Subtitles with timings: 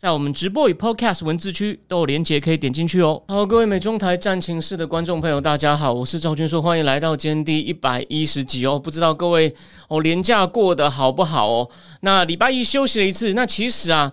[0.00, 3.20] 在我们直播与 Podcast 文字区都有连结，可以点进去哦。
[3.26, 8.78] 好，各位美中台战情室的观众朋友，大家好，我是赵军硕，欢迎来到今天第一百一十集哦。
[8.78, 9.52] 不知道各位
[9.88, 11.68] 哦，年假过得好不好哦？
[12.02, 14.12] 那礼拜一休息了一次，那其实啊，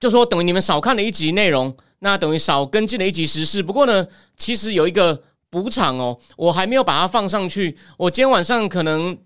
[0.00, 3.62] 就说等于你们少看了一集内容，那等于少跟进了一集时事。
[3.62, 4.06] 不过呢，
[4.38, 7.76] 其实有一个补偿哦，我还没有把它放上去。
[7.98, 9.18] 我今天晚上可能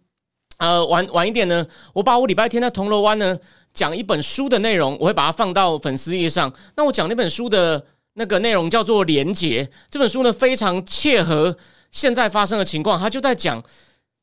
[0.59, 3.39] 呃晚晚一点呢，我把我礼拜天在铜锣湾呢。
[3.73, 6.53] 讲一本书的内容，我会把它放到粉丝页上。
[6.77, 7.85] 那我讲那本书的
[8.15, 9.65] 那个内容叫做《连结》。
[9.89, 11.57] 这本书呢非常切合
[11.91, 13.63] 现在发生的情况，它就在讲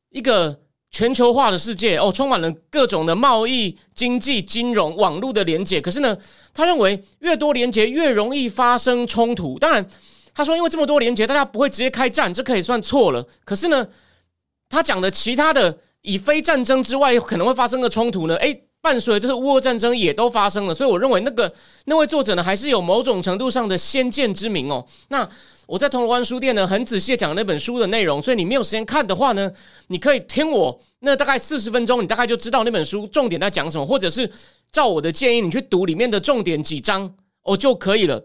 [0.09, 0.59] 一个
[0.91, 5.81] 全球化的世界哦，充满了各种的贸易、经济、金融、网络的连结。
[5.81, 6.17] 可是呢，
[6.53, 9.57] 他认为越多连结越容易发生冲突。
[9.57, 9.85] 当然，
[10.33, 13.25] 他说因为这么多连结，大家不会直接开战，这可以算错了。
[13.43, 13.87] 可是呢，
[14.69, 18.35] 他讲的其他的以非战争之外可能会发生的冲突呢？
[18.35, 18.65] 诶。
[18.81, 21.53] 伴随就是乌俄战争也都发生了，所以我认为那个
[21.85, 24.85] 那位作者呢，还是有某种程度上的先见之明哦。
[25.09, 25.27] 那
[25.65, 29.51] 我在铜锣湾书店呢，很仔细讲那本书的内容，所以你没有时间看的话呢，
[29.87, 34.31] 你可以听我那大概四十分钟，你大概就知道那本书重点在讲什么，或者是
[34.71, 38.23] 照我的建议，你去读里面的重点几章哦就可以了。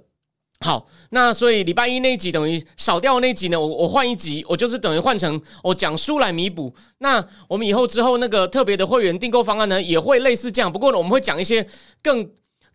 [0.63, 6.73] 好，那所以礼拜一那一集等于少掉那集呢，我我换一集，我就是等于换成我讲书来弥补。
[6.99, 10.73] 那我们以后之后那个特别的会员订购方案呢，也会类似这样。
[10.73, 11.67] 不过呢，我们会讲一些
[12.01, 12.25] 更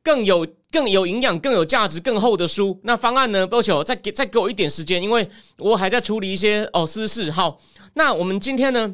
[0.04, 2.78] 更有更有营养、更有价值、更厚的书。
[2.84, 5.30] 那方案呢，抱歉，再给再给我一点时间，因为
[5.60, 7.32] 我还在处理一些哦私事。
[7.32, 7.60] 好，
[7.94, 8.94] 那我们今天呢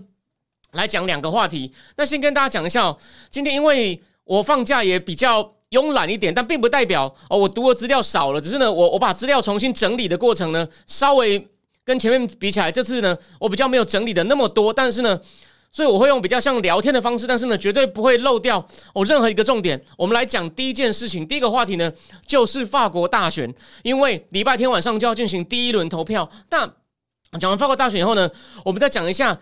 [0.73, 1.73] 来讲两个话题。
[1.97, 2.97] 那先跟大家讲一下哦，
[3.31, 5.55] 今天因为我放假也比较。
[5.73, 8.39] 慵懒一点，但并不代表哦，我读的资料少了。
[8.39, 11.47] 只是呢，我我把资料重新整理的过程呢，稍微
[11.83, 14.71] 跟前面比起来，这次呢，我比较没有整理的那么多。
[14.71, 15.19] 但是呢，
[15.71, 19.83] 所以我会用比较像聊天的方式，但是呢，绝对不会漏掉哦任何一个重点。
[19.97, 21.91] 我们来讲第一件事情，第一个话题呢，
[22.27, 23.51] 就是法国大选，
[23.81, 26.29] 因为礼拜天晚上就要进行第一轮投票。
[26.51, 26.71] 那
[27.39, 28.29] 讲完法国大选以后呢，
[28.63, 29.39] 我们再讲一下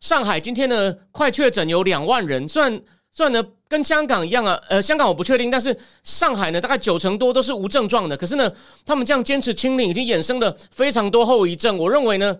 [0.00, 2.80] 上海今天呢，快确诊有两万人，虽然。
[3.16, 8.16] 虽然呢，跟香港一样啊，呃，香港我不确定，但是上海呢，大概九成多都是无症状的。
[8.16, 8.52] 可是呢，
[8.84, 11.78] 他们这样坚持清零，已经衍生了非常多后遗症。
[11.78, 12.36] 我认为呢，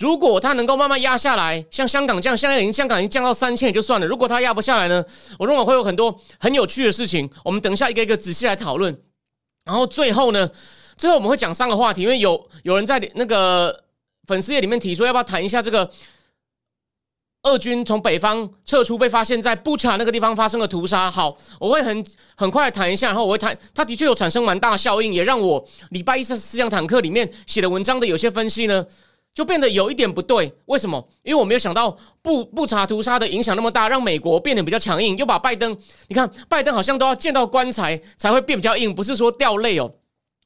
[0.00, 4.06] 如果他能够慢慢压下来，像香港这样，现在已经香港已经降到三千也就算了。
[4.08, 5.04] 如果他压不下来呢，
[5.38, 7.30] 我认为会有很多很有趣的事情。
[7.44, 9.00] 我们等一下一个一个仔细来讨论。
[9.64, 10.50] 然后最后呢，
[10.96, 13.84] 最后我们会讲三个话题，因为有有人在那个
[14.26, 15.88] 粉丝页里面提出，要不要谈一下这个？
[17.44, 21.10] 俄军从北方撤出，被发现在布查那个地方发生了屠杀。
[21.10, 28.86] 好，我会很很快谈一下，然后我会谈，它的确有产生蛮大的效应，也让我礼拜一次思想坦克里面写的文章的有些分析呢，
[29.34, 30.54] 就变得有一点不对。
[30.66, 31.08] 为什么？
[31.24, 35.76] 因为我没有想到布布查屠杀的影响那么大，让美国变得比较强硬，又把拜登，
[36.06, 39.92] 你看拜登好像都要见到棺材才会变比较硬，不是说掉泪哦。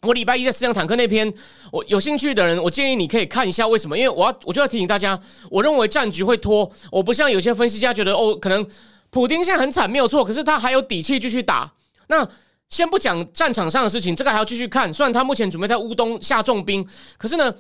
[0.03, 1.33] 我礼拜一在思想坦克那篇，
[1.73, 3.97] 我有兴趣的人，我建议你可以看一下为什么？
[3.97, 5.19] 因为我要，我就要提醒大家，
[5.51, 6.71] 我认为战局会拖。
[6.93, 8.65] 我不像有些分析家觉得，哦，可能
[9.11, 11.73] 普丁现在很惨，没有错，可是他还有底气继续打。
[12.09, 12.29] 那
[12.69, 14.93] 先不讲战场上的事情，这个还要继续看。
[14.93, 16.87] 虽然他目前准备在乌东下重兵，
[17.17, 17.53] 可是呢，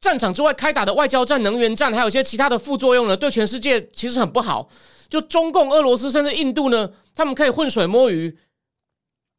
[0.00, 4.68] 战场之外开打的外交战、能源战，还有一些其他的副作用呢，对全世界其实很不好。
[5.08, 8.36] 就中共、俄罗斯甚至印度呢，他们可以浑水摸鱼。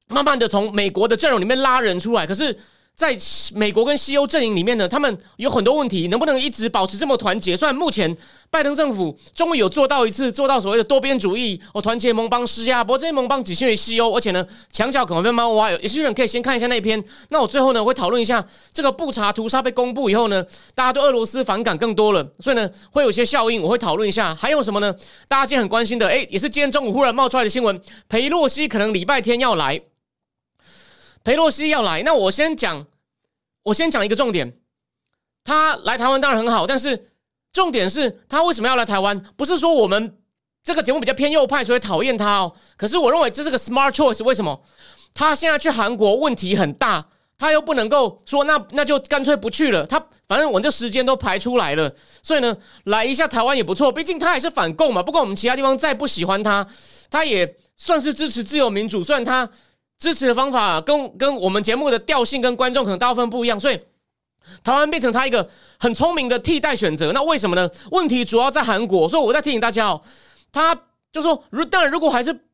[0.07, 2.57] 慢慢的从美国的阵容里面拉人出来，可是，
[2.95, 3.16] 在
[3.53, 7.56] 美国跟西欧阵营里面呢，他们有很多问题，能不能一直保持这么团结？
[7.56, 8.18] 虽然目前
[8.50, 15.69] 拜登政府终于有做到一次，做到所谓的多边主义，哦，团结盟邦施压，不过这些盟邦仅限于西欧，而且呢，墙角可能被猫挖。
[15.69, 17.03] 有些人可以先看一下那篇。
[17.29, 18.44] 那我最后呢，会讨论一下
[18.74, 20.44] 这个布查屠杀被公布以后呢，
[20.74, 24.33] 大家对俄罗斯反感更多了，所以呢，会有些效应，我会讨论一下。
[24.33, 24.92] 还有什么呢？
[25.27, 29.80] 大家今天很关心的，诶，也是今天中午忽然冒出来的新闻，裴洛西可能礼拜天要来。
[31.27, 32.88] 裴洛西要来，那我先讲，
[33.63, 34.62] 我先讲一个重点。
[35.44, 37.12] 他来台湾当然很好，但是
[37.51, 39.19] 重点是他为什么要来台湾？
[39.35, 40.19] 不是说我们
[40.63, 42.53] 这个节目比较偏右派，所以讨厌他哦。
[42.77, 44.24] 可是我认为这是个 smart choice。
[44.24, 44.63] 为什么？
[45.13, 47.06] 他现在去韩国问题很大，
[47.38, 49.85] 他又不能够说那那就干脆不去了。
[49.85, 53.91] 他反正我这时间都排出来了，所以呢，来一下台湾也不错。
[53.91, 56.65] 毕竟他也是反共嘛，不管我们其他地方再不喜欢他，
[57.09, 59.03] 他也算是支持自由民主。
[59.03, 59.50] 虽然他。
[59.99, 63.79] 支持的方法跟跟我们节目的调性跟观众可能大部分不一样，所以
[64.63, 65.49] 台湾变成他一个
[65.79, 67.11] 很聪明的替代选择。
[67.13, 67.69] 那为什么呢？
[67.91, 70.01] 问题主要在韩国，所以我在提醒大家哦，
[70.51, 70.75] 他
[71.11, 72.45] 就说，如当然如果还是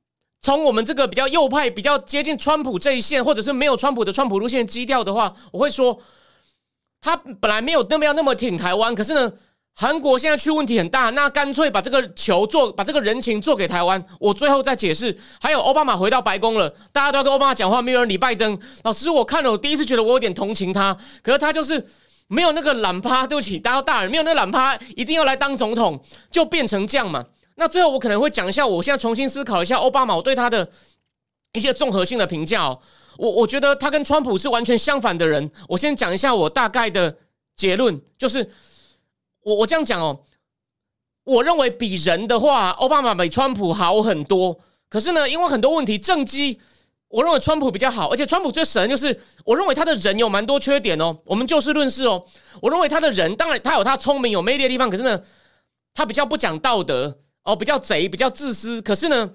[0.42, 6.00] 从我们这个比较右派、比较接近川普这一线，或者是没有川普的川普路线基调的话，我会说，
[7.02, 9.34] 他本来没有那么要那么挺台湾，可是呢。
[9.76, 14.02] 韩国现在去问题很大，那干脆把这个球做，把这个人情做给台湾。
[14.20, 15.18] 我最后再解释。
[15.42, 18.58] 还有奥巴马回到白宫了，大家都要跟奥巴马讲话，没有人理拜登。
[18.84, 21.84] 老师，我看了，我第一次觉得我有点同情他，可是他就是
[22.28, 23.26] 没有那个懒趴。
[23.26, 26.00] 对不起，大家大人没有那个懒趴，一定要来当总统，
[26.30, 27.26] 就变成这样嘛。
[27.56, 30.70] 那最后我可能会讲一下，我现在重新思考一下奥巴马我对他的
[31.54, 32.70] 一些综合性的评价。
[33.18, 35.52] 我我觉得他跟川普是完全相反的人。
[35.68, 37.18] 我先讲一下我大概的
[37.56, 38.48] 结论，就是。
[39.44, 40.20] 我我这样讲哦，
[41.24, 44.60] 我认为比人的话，奥巴马比川普好很多。
[44.90, 46.60] 可是呢，因为很多问题政绩，
[47.08, 48.10] 我认为川普比较好。
[48.10, 51.18] 而且川普最神就是，我认为他的人有蛮多缺点哦。
[51.26, 52.26] 我们就事论事哦。
[52.62, 55.22] 我认为他的人，当然他有他聪明有魅力的地方，可是呢，
[55.94, 58.82] 他比较不讲道德哦，比较贼，比较自私。
[58.82, 59.32] 可是呢，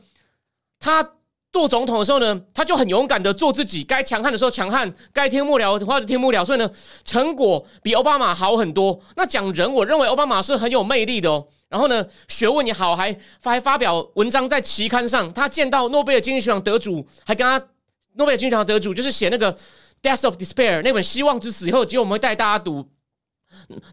[0.80, 1.14] 他。
[1.50, 6.70] 做总统的时候呢，他就很勇敢的做自己，该强悍的时候强悍，该听幕僚的话就听幕僚，所以呢，
[7.04, 9.00] 成果比奥巴马好很多。
[9.16, 11.48] 那讲人，我认为奥巴马是很有魅力的哦。
[11.70, 15.32] 然后呢，学问也好，还还发表文章在期刊上。
[15.32, 17.66] 他见到诺贝尔经济学奖得主，还跟他
[18.14, 19.52] 诺贝尔经济学奖得主就是写那个
[20.02, 22.88] 《Death of Despair》那本《希望之死》以后，结果我们会带大家读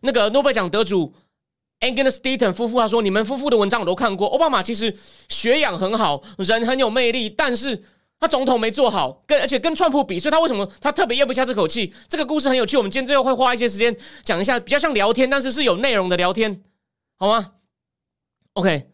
[0.01, 1.13] 那个诺贝尔奖得主。
[1.81, 4.27] Angus Deaton 夫妇他说：“你们夫妇的文章我都看过。
[4.27, 4.95] 奥巴马其实
[5.29, 7.83] 学养很好，人很有魅力，但是
[8.19, 11.93] 他总统没做好，跟而且跟川普比，所以他为什么他特别咽不下这口气？
[12.07, 16.63] 这个故事很有趣，我们今天最后会花一些时间讲一下，比较像聊天，但是是有内容的聊天，
[17.17, 17.53] 好吗
[18.53, 18.89] ？OK，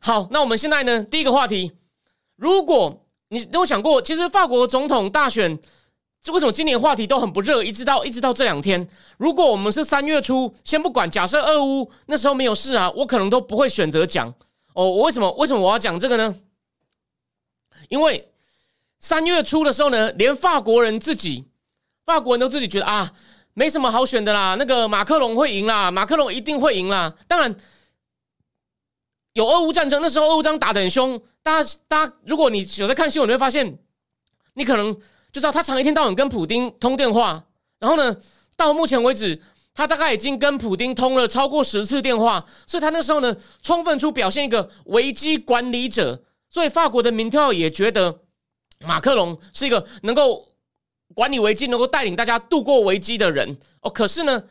[0.00, 1.72] 好，那我们现在呢，第一个话题，
[2.36, 5.58] 如果你有想过，其实法国总统大选。”
[6.24, 7.62] 这为什么今年话题都很不热？
[7.62, 8.88] 一直到一直到这两天，
[9.18, 14.32] 如果我们是三月初，先不管，假设俄乌那时候没有事啊，我可能都不会选择讲
[14.72, 14.88] 哦。
[14.88, 16.34] 我为什么为什么我要讲这个呢？
[17.90, 18.32] 因为
[19.00, 21.44] 三月初的时候呢，连法国人自己，
[22.06, 23.12] 法国人都自己觉得啊，
[23.52, 27.14] 没什么好选的啦，那个马克龙会赢啦，马克龙一定会赢啦。
[27.28, 27.54] 当然
[29.34, 33.76] 有俄乌战争，那时候俄乌战争打得很凶，大家大家，如果你有在看新闻，你会发现
[34.54, 34.98] 你可能。
[35.34, 37.44] 就知道他常一天到晚跟普丁通电话，
[37.80, 38.16] 然后呢，
[38.56, 39.42] 到目前为止，
[39.74, 48.20] 他大概已经跟普丁通了超过十次电话，所以他那时候呢，充分出表现一个危机管理者，所以法国的民调也觉得
[48.86, 50.50] 马克龙是一个能够
[51.14, 53.90] 管理危机、能够带领大家度过危机的人哦。
[53.90, 54.44] 可是呢，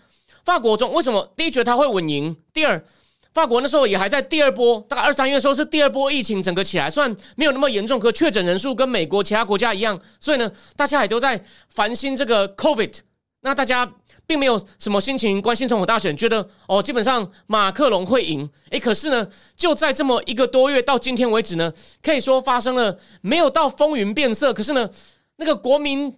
[0.43, 2.35] 法国中为什么第一觉得他会稳赢？
[2.51, 2.85] 第二？
[3.33, 12.93] 法国那时候也还在第二波，大概二三月的时候是第二波疫情整个起来，虽然没有那么严重，可确诊人数跟美国其他国家一样，所以呢，大家也都在烦心这个 COVID。
[13.41, 13.91] 那大家
[14.27, 18.47] 并没有什么心情关心总统大选，觉得哦，基本上马克龙会赢。
[18.69, 24.89] 诶，可是呢，就在这么一个多月到今天为止呢，可以说发生了没有到风云变色，可是呢，
[25.37, 26.15] 那个国民。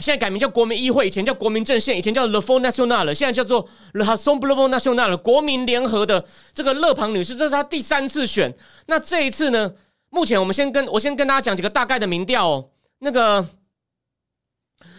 [0.00, 8.54] 现在改名叫国民议会，以前叫国民阵线，以前叫 Le Front National，现在叫做 Le Rassemblement National，国民联合的这个勒庞女士，这是她第三次选。
[8.86, 9.74] 那这一次呢？
[10.12, 12.70] 目前我们先跟我先跟大家讲几个大概的民调哦。
[12.98, 13.46] 那个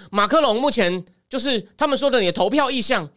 [0.09, 3.09] 马克龙目前就是他们说的你的投票意向，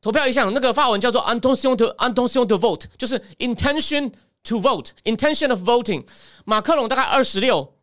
[0.00, 4.10] 投票意向那个发文叫做 intention to intention to vote，就是 intention
[4.42, 6.06] to vote，intention of voting。
[6.46, 7.74] 马克龙大概二十六，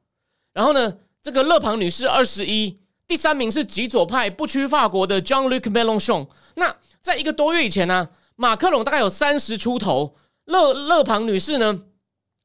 [0.54, 2.81] 然后呢，这个勒庞女士二十一。
[3.12, 6.30] 第三名是极左派不屈法国的 Jean-Luc Mélenchon。
[6.56, 10.16] 那在一个多月以前呢，马克龙大概有三十出头，
[10.46, 11.84] 勒勒庞女士呢，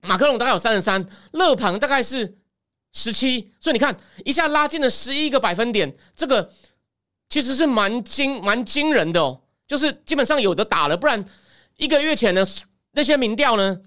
[0.02, 2.38] 马克龙大概有三十三，勒庞大概是
[2.92, 6.50] 十七，所以你看一下拉近了十一个百分点，这个
[7.28, 11.24] 其实是蛮惊蛮惊人的哦，就是基本上有的打了，不然
[11.76, 12.44] 一个月前呢
[12.90, 13.82] 那些民调呢，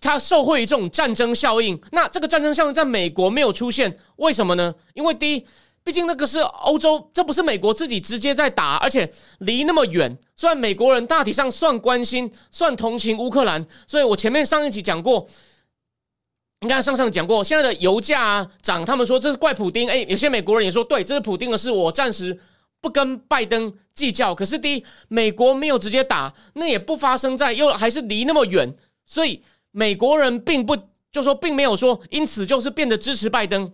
[0.00, 4.72] 它受惠于这种战争效应，那这个战争效应在美国没有出现，为什么呢？
[4.94, 5.44] 因为第一。
[5.86, 10.18] 毕竟那个是欧洲，这不是美国自己直接在打，而且离那么远。
[10.34, 15.28] 虽然美国人大体上算关心、算同情乌克兰，所以我前面上一集讲过，
[16.62, 19.88] 应该上上讲过，现在的油价啊涨，他们说这是怪普丁。
[19.88, 22.36] 哎，有些美国人也说，对，这是普丁的事，我暂时
[22.80, 24.34] 不跟拜登计较。
[24.34, 28.74] 可是第一，美国没有直接打，那也不发生在又还是离那么远，
[29.04, 29.40] 所以
[29.70, 30.76] 美国人并不
[31.12, 33.72] 就说并没有说因此就是变得支持拜登。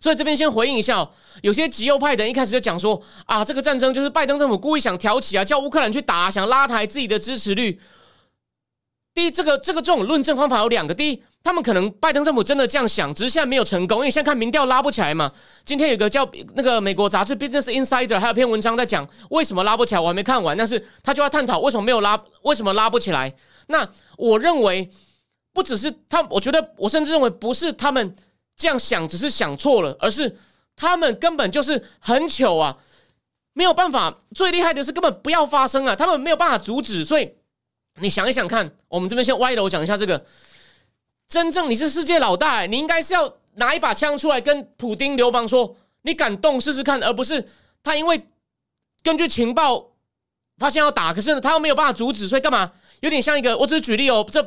[0.00, 1.08] 所以这边先回应一下，
[1.42, 7.80] 有些极右派的人一开始就讲说啊，这个战争就是拜登政府故意想挑起啊，叫乌克兰去打，想拉抬自己的支持率。
[9.14, 10.92] 第一，这个这个这种论证方法有两个。
[10.92, 15.32] 第一，他们可能拜登政府真的这样想，只是现在没有成功，因为现在看民调拉不起来嘛。
[15.64, 23.34] 今天有个叫那个美国杂志《Business Insider》还有篇文章在讲为什么拉不起来，我还没看完，但是他就要探讨为什么没有拉，为什么拉不起来。
[23.68, 23.88] 那
[24.18, 24.90] 我认为
[25.54, 28.14] 不只是他，我觉得我甚至认为不是他们
[28.56, 30.36] 这样想，只是想错了，而是
[30.74, 32.78] 他们根本就是很糗啊，
[33.52, 34.18] 没有办法。
[34.34, 37.34] 最厉害的是根本不要发生啊，他们没有办法阻止，所以。
[37.98, 40.22] 你想一想看，我们这边先歪楼讲一下这个。
[41.26, 47.48] 真正你是世界老大，你应该是要拿一把枪出来跟普丁流氓说：“你敢动试试看。”而不是
[47.82, 48.28] 他因为
[49.02, 49.92] 根据情报
[50.58, 52.70] 发现要打，可是他又没有办法阻止，所以干嘛？
[53.00, 54.42] 有点像一个，我只是举例哦，这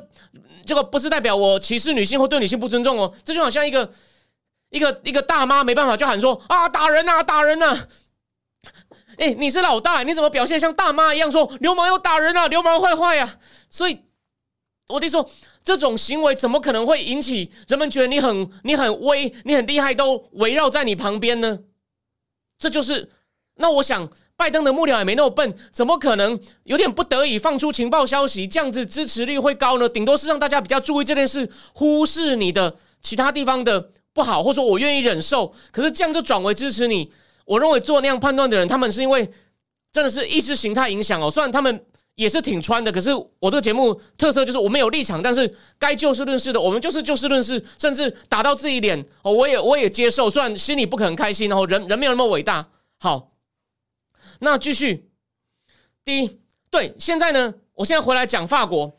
[0.69, 3.11] 这个不是代表我歧视女性或对女性不尊重哦。
[3.25, 3.91] 这就好像一个
[4.69, 7.87] 一个一个大妈没办法就喊说：“啊，打人呐，打人呐！”
[9.17, 13.39] 哎，你是老大，你怎么表现像大妈一样说流氓要打人啊，流氓坏坏呀？
[13.71, 14.03] 所以，
[14.89, 15.27] 我弟说
[15.63, 21.59] 这种行为怎么可能会引起人们觉得你很你很威，你很厉害，都围绕在你旁边呢？
[22.59, 23.11] 这就是
[23.55, 24.07] 那我想，
[24.39, 29.89] 拜登的幕僚也没那么笨，怎么可能有点不得已放出情报消息，这样子支持率会高呢？
[29.89, 37.11] 顶多是让大家比较注意这件事，忽视你的其他地方的不好，或者说我愿意忍受，可是这样就转为支持你。
[37.43, 39.29] 我认为做那样判断的人，他们是因为
[39.91, 41.29] 真的是意识形态影响哦。
[41.29, 50.29] 虽然他们也是挺穿的，可是我这个节目特色就是我们有立场，但是该就事论事的，我们就是就事论事，甚至打到自己脸哦，我也我也接受。
[50.29, 52.65] 虽然心里不可能开心，然后人人没有那么伟大。
[52.99, 53.31] 好，
[54.39, 55.09] 那继续。
[56.03, 56.39] 第一，
[56.71, 58.97] 对，现在呢，我现在回来讲法国，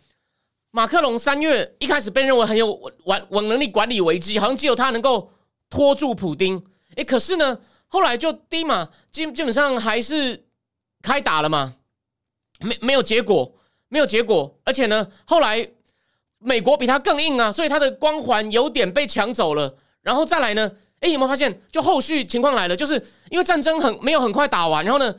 [0.70, 2.72] 马克龙三月一开始被认为很有
[3.04, 5.32] 稳稳能力管理危机，好像只有他能够
[5.68, 6.64] 拖住普丁。
[6.96, 7.58] 诶，可是呢？
[7.92, 10.46] 后来就低嘛，基基本上还是
[11.02, 11.74] 开打了嘛，
[12.60, 13.52] 没没有结果，
[13.88, 15.68] 没有结果，而且呢，后来
[16.38, 19.76] 美国比他更硬啊，所以他的光环有点被抢走了。
[20.02, 20.70] 然后再来呢，
[21.00, 21.60] 哎，有没有发现？
[21.72, 22.94] 就后续情况来了，就是
[23.28, 25.12] 因为战争很没有很快打完，然后呢，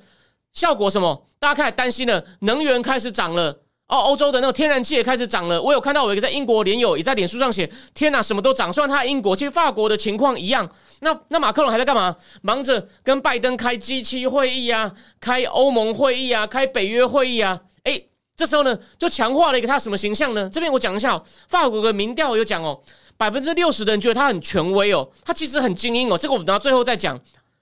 [0.54, 1.28] 效果什么？
[1.40, 3.62] 大家开始担心了，能源开始涨了。
[3.88, 5.62] 哦，欧洲的那个天然气也开始涨了。
[5.62, 10.70] 我有看到我一个在英国连友也在脸书上写：“天哪，什么都涨。”虽然他在英国，其实法国的情况一样。
[11.02, 12.16] 那 那马克龙还在干嘛？
[12.42, 17.60] 忙着跟拜登开 G 七会议啊，开欧盟会议啊，开北约会议啊。
[17.84, 18.02] 哎，
[18.38, 20.50] 这时候呢，就强化了一个他什么形象呢？
[20.50, 22.80] 这边我讲一下哦，法国的民调有讲哦，
[23.18, 26.18] 百分之六十的人觉得他很权威哦，他其实很精英哦。
[26.18, 27.20] 这个我们等到最后再讲。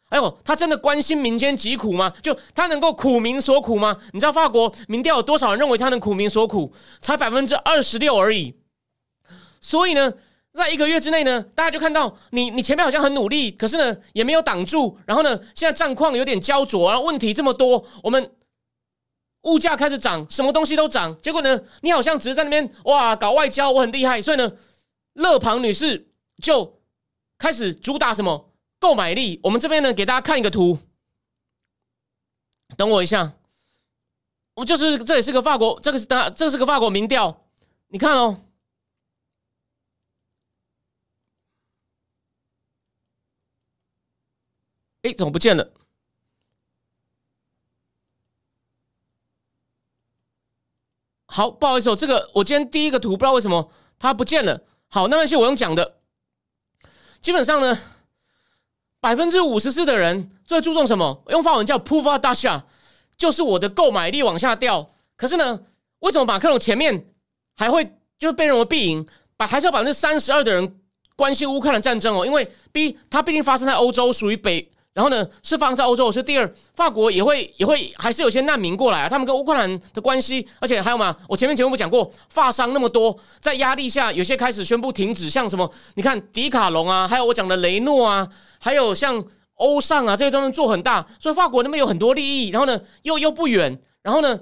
[0.10, 2.12] 哎呦，他真的关心民间疾苦吗？
[2.22, 3.98] 就他能够苦民所苦吗？
[4.12, 6.74] 你知道法国民调有多少人认为他能苦民所苦？
[7.00, 8.56] 才百分之二十六而已。
[9.62, 10.12] 所以呢，
[10.52, 14.98] 在一个月之内呢，大家就看到你，你前面好像很努力，可是呢，也没有挡住。
[15.06, 18.32] 然后呢，现在战况有点焦灼，然后问题这么多，我们
[19.44, 21.16] 物价开始涨，什么东西都涨。
[21.22, 24.20] 结果呢，你好像只是在那边哇搞外交，我很厉害。
[24.20, 24.54] 所以呢，
[25.14, 26.10] 勒庞女士
[26.42, 26.80] 就
[27.38, 28.49] 开始主打什么？
[28.80, 30.80] 购买力，我们这边呢，给大家看一个图。
[32.78, 33.34] 等我一下，
[34.54, 37.46] 我就是这里是个法国，这个是大，这是个法国民调，
[37.90, 38.46] 你看哦。
[45.02, 45.74] 哎，怎么不见了？
[51.26, 54.64] 好，不好意思，哦这个我今天第一个图不知道为什么它不见了。
[54.88, 56.00] 好，那那些我用讲的，
[57.20, 57.99] 基本上呢。
[59.02, 61.24] 百分之五十四的人最注重什么？
[61.30, 62.64] 用法文叫 p o u v o i d a c h a
[63.18, 64.92] 就是我的购买力往下掉。
[65.16, 65.62] 可是呢，
[66.00, 67.06] 为什么马克龙前面
[67.56, 67.84] 还会
[68.18, 69.08] 就是被认为必赢？
[69.38, 70.80] 百还是有百分之三十二的人
[71.16, 74.70] 关心乌克兰战争哦，因为 B 它毕竟发生在欧洲，属于北。
[74.94, 76.12] 然后呢，是发生在欧洲。
[76.12, 79.08] 是第二，法国也会也会还是有些难民过来啊。
[79.08, 88.28] 他们跟乌克兰的关系，而且还有嘛，我前面节目不讲过，发商那么多，在压力下，有些开始宣布停止，像什么，你看迪卡龙啊，还有我讲的雷诺啊，
[88.60, 91.08] 还有像欧尚啊，这些都能做很大。
[91.20, 94.40] 所以法国那边有很多利益，然后呢，又又不远，然后呢，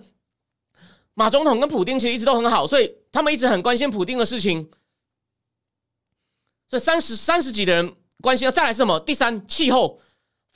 [1.13, 4.72] 马总统跟普京其实一直都很好，所以他们一直很关心普京的事情。
[6.70, 9.00] 所以三十三十几的人关心，再来是什么？
[9.01, 10.00] 第三，气候。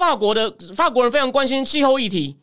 [0.02, 2.36] 法国的法国人非常关心气候议题，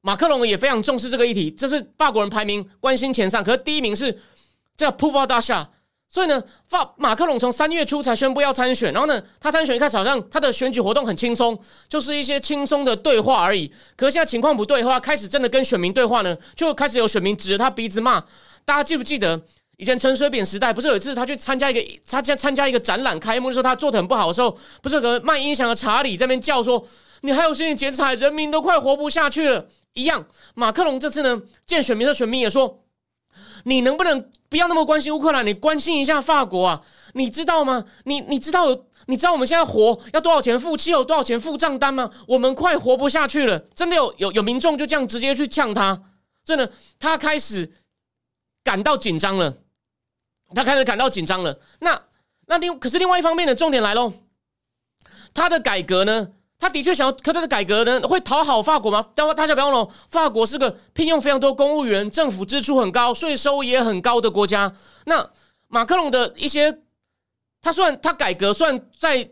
[0.00, 3.44] 马克龙也非常重视这个议题，这是法国人排名关心前上。
[3.44, 4.20] 可是第一名是
[4.76, 5.70] 叫普法大厦，
[6.08, 11.56] 所以呢，法马克龙从三月初才宣布要参选，然后呢，他参选一开始好像他的选举活动很轻松，
[11.88, 13.72] 就是一些轻松的对话而已。
[13.94, 18.20] 可是现在情况不对的话，开始真的跟选民对话呢，就开始有选民指着他鼻子骂。
[18.64, 19.40] 大家记不记得？
[19.76, 26.86] 以前陈水扁时代，不是有一次他去参加一个参加参加一个展览开幕的时候，他做的很不好的时候，不是和卖音响的查理在那边叫说
[27.22, 28.14] ：“你还有心情剪彩？
[28.14, 32.84] 人民都快活不下去了。”一样，马克龙这次呢见选民的选民也说
[33.64, 35.46] ：“你能不能不要那么关心乌克兰？
[35.46, 36.82] 你关心一下法国啊？
[37.14, 37.84] 你知道吗？
[38.04, 42.10] 你你知道有你知道我们现在活要多少钱付汽油多少钱付账单吗？
[42.26, 43.58] 我们快活不下去了！
[43.74, 46.00] 真的有有有民众就这样直接去呛他，
[46.44, 47.72] 真的他开始
[48.64, 49.58] 感到紧张了，
[50.54, 51.58] 他开始感到紧张了。
[51.80, 52.00] 那
[52.46, 54.12] 那另可是另外一方面的重点来喽，
[55.32, 56.28] 他的改革呢？
[56.56, 59.08] 他的确想要，可他的改革呢，会讨好法国吗？
[59.14, 64.72] 大家大家不要忘了，法国是个聘用非常多公务员、政府支出很高、税收也很高的国家。
[65.04, 65.28] 那
[65.68, 66.78] 马克龙的一些，
[67.60, 69.28] 他算他改革算在，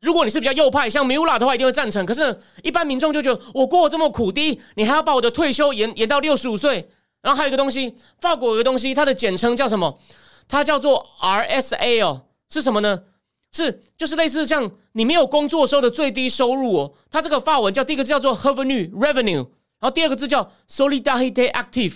[0.00, 2.04] 如果你是比较右派，像米乌拉的话，一定会赞成。
[2.04, 6.88] 可是，一般民众就觉得，我过这么苦低，你还要把我的退休延延到六十五岁？
[7.20, 10.00] 然后还有一个东西，法国有个东西，它的简称叫什么？
[10.48, 13.04] 它叫做 RSA 哦，是什么呢？
[13.52, 16.94] 是，就是类似像你没有工作时候的最低收入哦。
[17.10, 19.36] 它这个发文叫第一个字叫做 revenue revenue，
[19.78, 21.94] 然后第二个字叫 solidarity active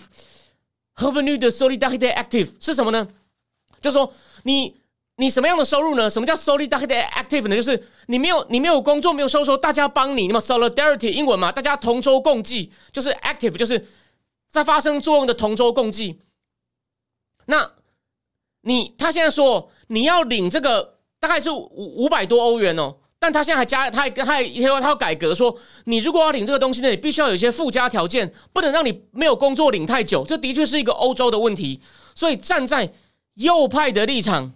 [0.96, 3.06] revenue 的 solidarity active 是什么呢？
[3.80, 4.12] 就说
[4.44, 4.80] 你
[5.16, 6.08] 你什么样的收入呢？
[6.08, 7.56] 什么叫 solidarity active 呢？
[7.56, 13.86] 就是你没有你没有工作没有收入，大家帮你，那么 solidarity 英文嘛，大家同舟共济，就是 active 就是
[14.48, 16.20] 在发生作用的同舟共济。
[17.46, 17.70] 那
[18.62, 20.98] 你他现在说你要领这个。
[21.20, 30.24] 大概是五五百多欧元哦，但他现在还加，他还他还他要改革，说你如果要领这个东西呢，你必须要有一些附加条件，不能让你没有工作领太久。
[30.24, 31.82] 这的确是一个欧洲的问题，
[32.14, 32.90] 所以站在
[33.34, 34.54] 右派的立场，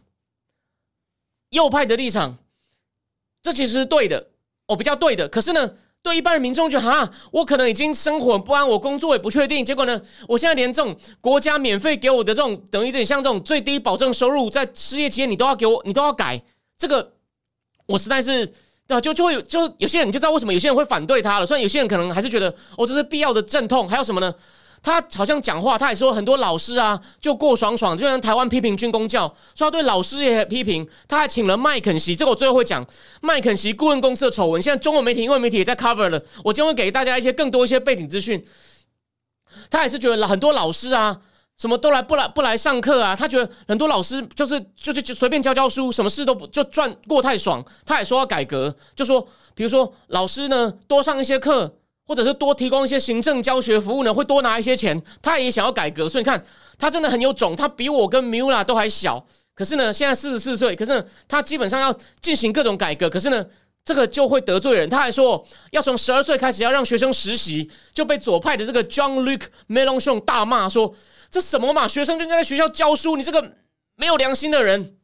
[1.51, 2.39] 右派的立场，
[3.43, 4.29] 这其实是对的，
[4.67, 5.29] 哦，比较对的。
[5.29, 16.43] 可是呢，对一般的民众就哈，我可能已经生活不安，我工作也不确定，结果呢，我现在连这种国家免费给我的这种，等于有点像这种最低保证收入，在失业期间你都要给我，你都要改。
[16.77, 17.15] 这个
[17.87, 18.47] 我实在是
[18.87, 19.01] 对啊？
[19.01, 21.47] 就就会有，就有些人你就知道为什么有些人会反对他了。
[21.47, 23.89] 虽然有些人可能还是觉得哦，这是必要的阵痛。
[23.89, 24.35] 还有什么呢？
[24.85, 29.27] 他好像讲话，他也说很多老师啊，就过爽爽，就像台湾批评军工教，
[29.57, 30.87] 说他对老师也批评。
[31.09, 32.87] 他还请了麦肯锡，这个我最后会讲
[33.23, 34.63] 麦肯锡顾问公司的丑闻。
[34.63, 36.23] 现在中文媒体、英文媒体也在 cover 了。
[36.45, 38.45] 我将会给大家一些更多一些背景资讯。
[39.71, 41.23] 他也是觉得很多老师啊。
[41.57, 43.15] 什么都来不来不来上课啊？
[43.15, 47.65] 他觉得很多老师就是就是就随便教教书，什么事都不就赚过太爽。
[47.87, 55.01] 他也说要改革，就说比如说老师呢多上一些课，或者是多提供一些行政教学服务呢，会多拿一些钱。
[55.23, 56.45] 他也想要改革，所以你看
[56.79, 57.55] 他真的很有种。
[57.57, 63.09] 他比我跟米乌拉都还小，可是呢现在四十四岁，可是他基本上要进行各种改革。
[63.09, 63.47] 可是呢
[63.85, 64.89] 这个就会得罪人。
[64.89, 70.95] 他还说要从十二岁开始要让学生实习，就被左派的这个 John Luke Melonson 大骂说。
[71.31, 71.89] 这什么嘛？
[71.89, 73.57] 学生就应该在学校教书，你这个
[73.97, 74.95] 没有良心的人。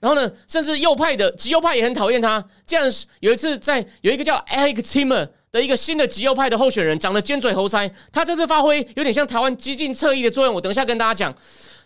[0.00, 2.44] 然后呢，甚至右派的极右派也很讨厌他。
[2.66, 2.84] 这样
[3.20, 7.88] 有一次，在有一个叫 Alex Timmer 的一个新的极右派的候选人，长得尖嘴猴腮。
[8.10, 10.52] 他这次发挥有点像台湾激进侧翼的作用。
[10.52, 11.32] 我等一下跟大家讲。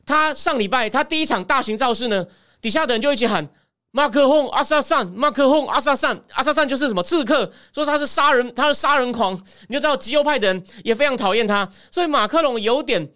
[0.06, 2.26] 他上礼拜他第一场大型造势呢，
[2.62, 3.46] 底下的人就一起喊。
[3.90, 13.06] 马克洪阿萨善，马克洪阿萨善，阿萨善就是什么刺客，说他是杀人，他是杀人狂，你就知道极右派的人也非常讨厌他，所以马克龙有点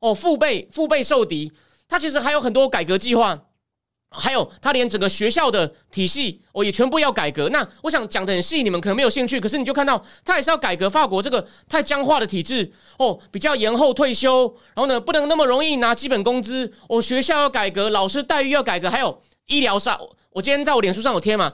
[0.00, 1.50] 哦腹背腹背受敌。
[1.88, 3.38] 他其实还有很多改革计划，
[4.16, 7.48] 还有他连整个学校的体系哦也全部要改革。
[7.48, 19.20] 那我想讲的很细，你们可能没有兴趣，可是你就看到他也是要改革法国这个太僵化的体制哦，比较延后退休，然后呢不能那么容易拿基本工资哦，学校要改革，老师待遇要改革，还有。
[19.46, 20.00] 医疗上，
[20.30, 21.52] 我今天在我脸书上有贴嘛，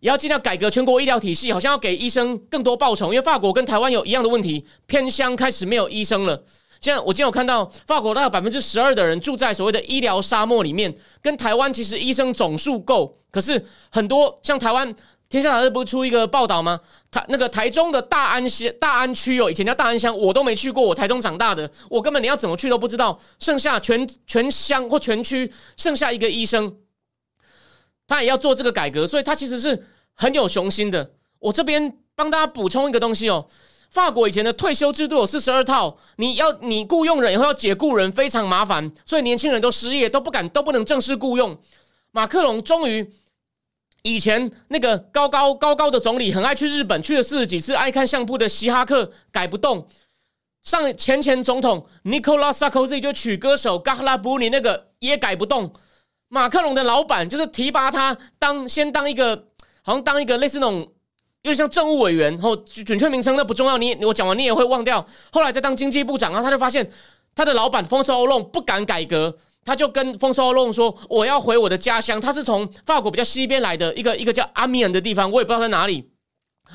[0.00, 6.44] 也要尽量改革全国医疗体系，好像要给医生更多报酬，因为法国跟台湾有一样的问题，偏乡开始没有医生了。
[6.80, 14.94] 现在我今天有看到法国大概百分之十二的人住在所谓的医疗沙漠里面，跟台湾其实医生总数够，可是很多像台湾
[15.28, 16.80] 天下杂志不是出一个报道吗？
[17.10, 23.20] 台那个台中的大安县大安区哦，以前叫大安乡，我都没去过，我台中长大的，我根本你要怎么去都不知道。
[23.38, 26.78] 剩下全全乡或全区剩下一个医生。
[28.08, 31.12] 他也要做这个改革，所以他其实是很有雄心的。
[31.38, 33.46] 我这边帮大家补充一个东西哦，
[33.90, 41.60] 法国以前的退休制度有四十二套，你要你雇佣人以后要解雇人非常麻烦，所以年轻人都失业，都不敢都不能正式雇佣。
[42.12, 43.12] 马克龙终于，
[44.02, 49.88] 以前那个高高高高的总理很爱去日本，去了四十几次，爱看相扑的希哈克改不动。
[50.62, 55.72] 上前前总统 Nicolas Sarkozy 就娶歌手 g a h l a b u n i 那个也改不动。
[56.28, 59.48] 马克龙的老板就是提拔他当先当一个，
[59.82, 60.92] 好像当一个类似那种，
[61.42, 65.04] 有点像政务委员，然后准确名称那不重要，你我讲完你也会忘掉。
[65.32, 66.88] 后来再当经济部长，然后他就发现
[67.34, 76.10] 他的老板丰收欧龙不敢改革，他就跟丰收欧龙说：“我要回我的家乡。”他是从法国比较西边来的一个一个叫阿米恩的地方，我也不知道在哪里。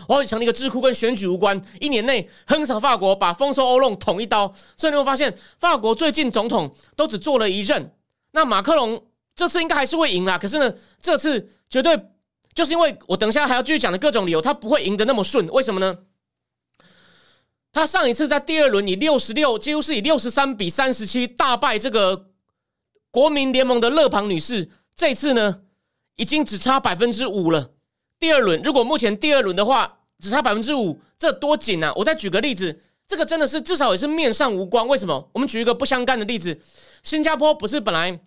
[0.07, 4.51] 我要成立一个智库，跟选举无关，一年内横扫法国，把丰收欧弄捅一刀。
[4.75, 7.93] 所以你会发现，法国最近总统都只做了一任。
[8.31, 9.01] 那马克龙
[9.35, 11.97] 这次应该还是会赢啦，可是呢，这次绝对
[12.55, 15.45] 就是因为我等一下还要继续讲的各种理由，他不会赢得那么顺。
[15.49, 15.99] 为什么呢？
[17.73, 22.29] 他上一次在第二轮以六十六，几乎是以六十三比三十七大败这个
[23.11, 24.71] 国民联盟的勒庞女士。
[24.95, 25.63] 这次呢，
[26.15, 27.71] 已经只差百分之五了。
[28.17, 31.91] 第二轮如果目前第二轮的话只差百分之五，这多紧啊！
[31.97, 34.87] 我再举个例子，这个真的是至少也是面上无光。
[34.87, 35.29] 为什么？
[35.33, 36.61] 我们举一个不相干的例子，
[37.03, 38.21] 新加坡不是本来。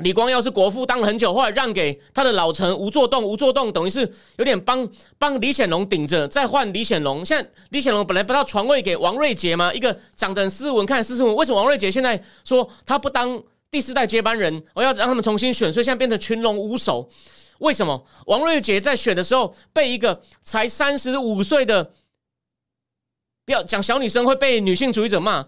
[0.00, 3.22] 李光耀是国父，当了很久，后来让给他的老臣吴作栋。
[3.22, 4.00] 吴作栋等于是
[4.36, 7.24] 有点帮帮李显龙顶着，再换李显龙。
[7.24, 9.72] 现在李显龙本来不要传位给王瑞杰吗？
[9.72, 11.34] 一个长得斯文，看斯斯文。
[11.36, 14.62] 为什么王瑞杰现在说他不当第四代接班人？
[14.74, 17.08] 我要让他们重新选，所以现在变成群龙无首。
[17.58, 21.92] 为什么王瑞杰在选的时候被一个才三十五岁的，
[23.44, 25.46] 不要讲小女生会被女性主义者骂，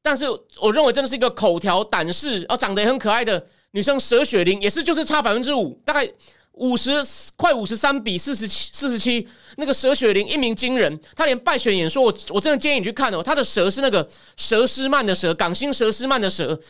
[0.00, 0.24] 但是
[0.62, 3.46] 我认为真的是一个口条胆识，哦，长得也很可爱的。
[3.72, 6.10] 女生佘雪玲也是，就是差百分之五，大概
[6.52, 6.92] 五十
[7.36, 9.26] 快五十三比四十七四十七。
[9.56, 13.22] 那个佘雪玲一鸣惊人，她连败选演说，我我真的建议你去看哦。
[13.22, 16.60] 她的佘是那个佘诗曼的佘，港星佘诗曼的佘，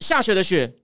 [0.00, 0.76] 下雪的雪，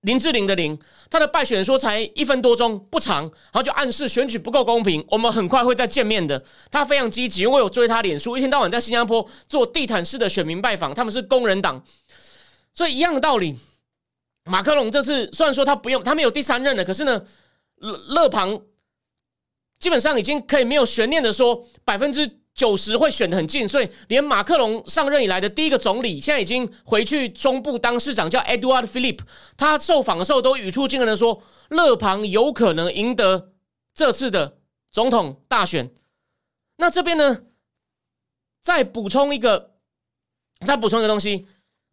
[0.00, 0.76] 林志玲的玲。
[1.08, 6.44] 她的败选说才一分多钟，不长，然后就暗示选举不够公平，我们很快会再见面的。
[6.70, 11.84] 她非常积极，因为我追她脸书，一天到晚在新加坡做地毯式的选民拜访，他们是工人党。
[12.80, 13.58] 所以一样的道理，
[14.44, 17.26] 马克龙这次虽然说他不用，他没有第三任了，可是呢，
[17.76, 18.58] 勒勒庞
[19.78, 29.18] 基本上已经可以没有悬念的说百分之九十会选的很近，所以连马克龙上任以来的第一个总理，现在已经回去中部当市长，叫 Edward Philip。
[29.58, 33.52] 他受访的时候都语出惊人的说，勒庞有可能赢得
[33.92, 34.56] 这次的
[34.90, 35.92] 总统大选。
[36.78, 37.42] 那这边呢，
[38.62, 39.74] 再补充一个，
[40.64, 41.46] 再补充一个东西。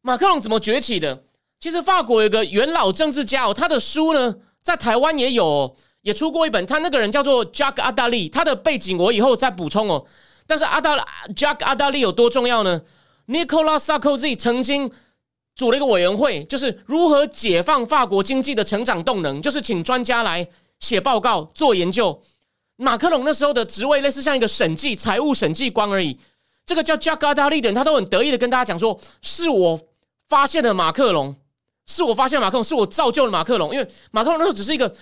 [0.08, 1.22] 马克龙怎么崛起的？
[1.60, 6.66] 其实法国有个元老政治家哦，他的书呢在台湾也有，哦也出过一本。
[6.66, 10.06] 他那个人叫做 Jack 阿达利，他的背景我以后再补充哦。
[10.46, 10.96] 但是阿达
[11.36, 12.84] Jack 阿达利有多重要呢
[13.28, 14.90] ？Nicolas Sarkozy 曾经
[15.58, 20.48] 组了一个委员会，就是如何解放法国经济的成长动能，就是请专家来
[20.80, 22.22] 写报告做研究。
[22.78, 26.18] 马克龙那时候的职位类似像一个审计财务审计官而已。
[26.66, 29.78] 这个叫 Jack 阿达利的人，他都很得意的跟大家讲说，是我。
[30.30, 31.36] 发现了马克龙，
[31.86, 33.74] 是我发现马克龙，是我造就了马克龙。
[33.74, 34.94] 因为马克龙那时候只是一个，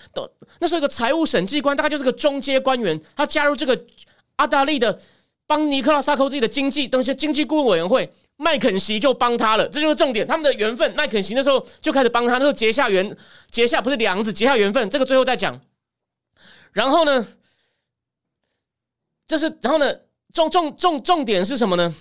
[0.60, 3.00] 那时候一个财务审计官，大概就是个中阶官员。
[3.16, 3.86] 他加入这个
[4.36, 5.00] 阿达利的
[5.48, 10.28] 帮尼克拉萨科自己的经济当一些经济顾问委员会，麦肯锡就帮他了，这就是重点。
[10.28, 13.18] 他们的缘分，麦肯锡那时候就开始帮他，那时候结下缘，
[13.50, 14.90] 结下不是梁子，结下缘分。
[14.90, 15.60] 这个最后再讲。
[16.72, 17.26] 然后呢，
[19.28, 19.92] 这是然后呢，
[20.34, 21.96] 重重重重点是什么呢？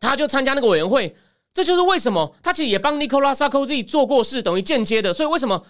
[0.00, 1.14] 他就参加那个委员会。
[1.56, 5.14] 这就是为什么他其实也帮 Nicolas Sarkozy 做过事，等于间接的。
[5.14, 5.64] 所以为什么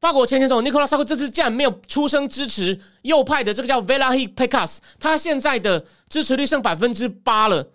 [0.00, 7.70] 法国前前总统 Nicolas saco 这次竟然没有出声支持右派的这个叫 v e l a h i Pecas，他现在的支持率剩百分之八了。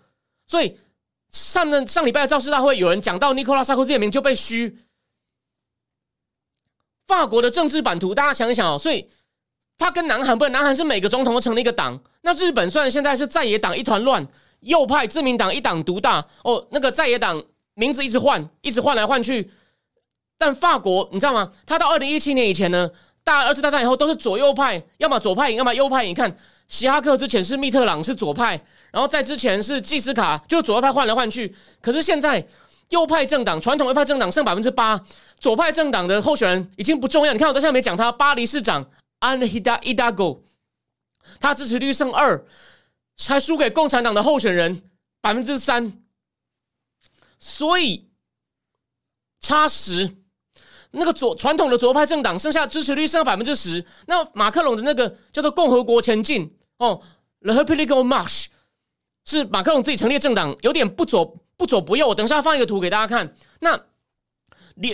[0.48, 0.76] 所以
[1.30, 4.78] 上任上礼拜的造势大会，有人讲到 Nicolas Sarkozy 的名就被虚。
[7.06, 8.76] 法国的政治版图，大家想一想哦。
[8.76, 9.08] 所以
[9.78, 12.02] 他跟南韩不，南韩是每个总统都成立一个党。
[12.22, 14.26] 那日本虽然现在是在野党一团乱，
[14.62, 17.40] 右派自民党一党独大哦，那个在野党。
[17.74, 19.50] 名字一直换，一直换来换去，
[20.36, 21.52] 但法国你知道吗？
[21.64, 22.90] 他到二零一七年以前呢，
[23.24, 26.10] 大二次大战以后都是左右派，要么左派赢，要么右派赢。
[26.10, 26.36] 你看，
[26.68, 31.54] 希哈克之前是密特朗是左派，然后在之前是季斯卡，就左右派换来换去。
[31.80, 32.46] 可是现在
[32.90, 35.00] 右派政党、传统右派政党剩百分之八，
[35.38, 37.32] 左派政党的候选人已经不重要。
[37.32, 38.84] 你看我到现在没讲他，巴黎市长
[39.20, 40.42] 安德希达伊达戈，
[41.40, 42.44] 他支持率剩二，
[43.16, 44.82] 才输给共产党的候选人
[45.22, 46.01] 百分之三。
[47.44, 48.08] 所以
[49.40, 50.14] 差十，
[50.92, 53.84] 那个左传统的左派政党剩下支持率剩下百分之十。
[54.06, 57.02] 那马克龙的那个叫做共和国前进哦
[57.40, 58.46] ，The Republic March
[59.24, 62.06] 是马克龙自己成立的政党，有点不左不左不右。
[62.06, 63.34] 我等下放一个图给大家看。
[63.58, 63.76] 那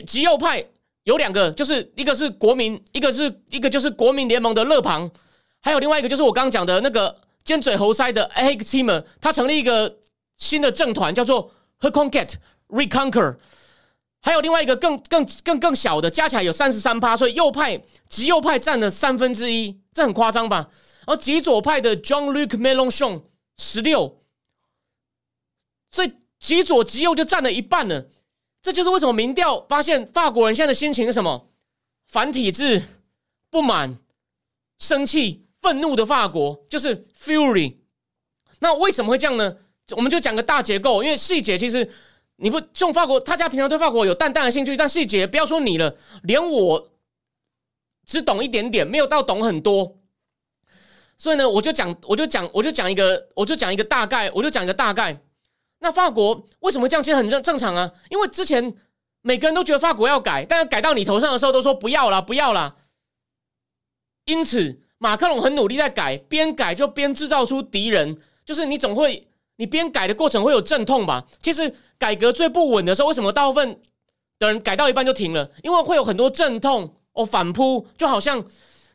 [0.07, 0.65] 极右派
[1.05, 5.11] 有两个，就是一个是国民，一个是一个就是国民联盟的勒庞，
[5.61, 9.99] 还有另外一个就是我刚刚讲的那个尖嘴猴腮的 a g t e m e r 他成立一个
[10.39, 11.53] 新的政团，叫做。
[11.79, 12.35] 和 Conquer
[12.69, 13.37] Reconquer，
[14.21, 20.71] 还有另外一个更更更更小的，加起来有三十三趴，所以右派极右派占了三分之一，这很夸张吧？
[21.07, 23.23] 而极左派的 John-Luc Mélenchon
[23.57, 24.23] 十六，
[25.91, 28.09] 所以极左极右就占了一半了。
[28.61, 31.49] 这就是为什么民调发现法国人现在的心情是什么？
[32.07, 32.83] 反体制、
[33.51, 33.97] 不满、
[34.79, 37.77] 生气，愤怒的法国，就是 fury。
[38.59, 39.57] 那为什么会这样呢？
[39.97, 41.89] 我们就讲个大结构，因为细节其实
[42.37, 46.91] 你不种法国，他家平常对法国有淡淡的兴趣，但细节不要说你了，连我
[48.07, 49.97] 只懂一点点，没有到懂很多。
[51.17, 55.21] 所以呢，我就讲，我就讲，我就讲一个，我就讲一个大概，我就讲一个大概。
[55.81, 57.03] 那法国为什么这样？
[57.03, 58.75] 其实很正正常啊，因为之前
[59.23, 62.77] 每个人都觉得法国要改，但改到你头上的时候，都说不要了，不要了。
[64.27, 68.21] 因此，马克龙很努力在改，边改就边制造出敌人。
[68.45, 69.28] 就是你总会，
[69.59, 71.25] 你边改的过程会有阵痛吧？
[71.43, 73.81] 其实改革最不稳的时候，为什么大部分
[74.39, 75.51] 的人改到一半就停了？
[75.63, 78.41] 因为会有很多阵痛哦，反扑，就好像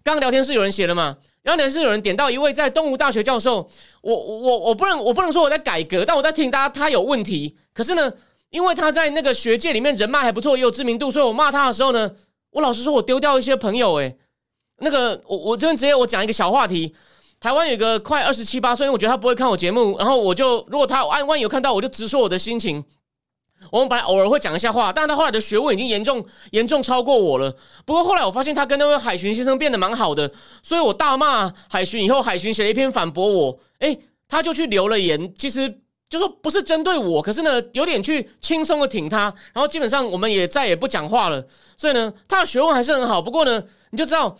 [0.04, 3.70] 刚刚聊天室有人写了嘛，聊天室有人点到一位在东吴大学教授，
[4.02, 7.58] 我我我不能我不能说我在改革，但我在提醒大家他有问题。
[7.74, 8.14] 可是呢，
[8.50, 12.10] 因为他在那个学界里面人脉还不错，也有知名度，所以我骂他的时候呢，
[12.52, 13.96] 我老实说，我丢掉一些朋友。
[13.96, 14.18] 诶，
[14.78, 16.96] 那个我我这边直接我讲一个小话题。
[17.44, 22.82] 台湾有个快二十七八岁，因为我觉得他不会看我节目，然后我就如果他万万有看到，我就直说我的心情。
[23.70, 27.54] 我们本来偶尔会讲一下话，但是他后来的学问已经严重严重超过我了。
[27.86, 41.46] 不过后来我发现他跟那位海巡先生变得蛮好的，所以我大骂海巡以后，海巡写了一篇反驳我，诶，他就去留了言，其实就说不是针对我，可是呢有点去轻松的挺他，然后基本上我们也再也不讲话了。
[41.76, 43.22] 所以呢，他的学问还是很好。
[43.22, 44.38] 不过呢，你就知道。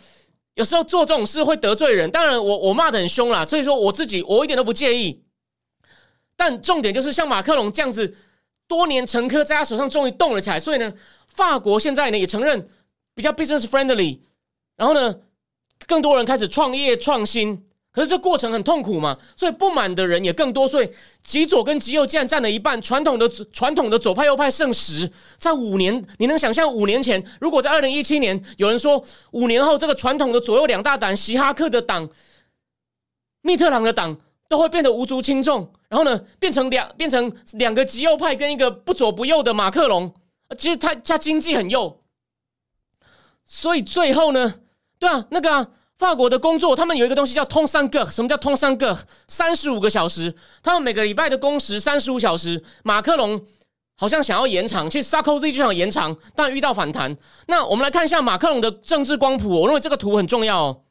[0.54, 5.22] 有时候做这种事会得罪人，当然我我骂的很凶啦，所以说我自己我一点都不介意。
[6.36, 8.16] 但重点就是像马克龙这样子，
[8.66, 10.92] 多年沉疴在他手上终于动了起来，所以呢，
[11.28, 12.68] 法国现在呢也承认
[13.14, 14.20] 比较 business friendly，
[14.76, 15.20] 然后呢，
[15.86, 17.66] 更多人开始创业创新。
[17.94, 20.66] 可是这过程很痛苦嘛，所以不满的人也更多。
[20.66, 20.90] 所以
[21.22, 25.08] 极左跟极右竟然占了一半，传统的传统的左派右派胜十。
[25.38, 32.08] 在五年，你能想象五年前，如果在二零一七年有人说五年后这个传统的左右两大党，希哈克的党、
[33.42, 40.12] 密特朗的党都会变得无足轻重，然后呢，变成两变成两个极右派跟一个不左不右的马克龙，
[40.58, 42.00] 其实他他经济很右，
[43.44, 44.56] 所以最后呢，
[44.98, 45.70] 对啊，那个。
[45.98, 48.04] 法国的工作，他们有一个东西叫通三个。
[48.06, 48.96] 什么叫通三个？
[49.28, 52.62] 三十五个小时，他们每个礼拜的工时三十五小时。
[52.82, 53.40] 马克龙
[53.96, 57.16] 好像想要延长，其实萨科齐就想延长，但遇到反弹。
[57.46, 59.60] 那我们来看一下马克龙的政治光谱。
[59.60, 60.64] 我认为这个图很重要。
[60.64, 60.82] 哦。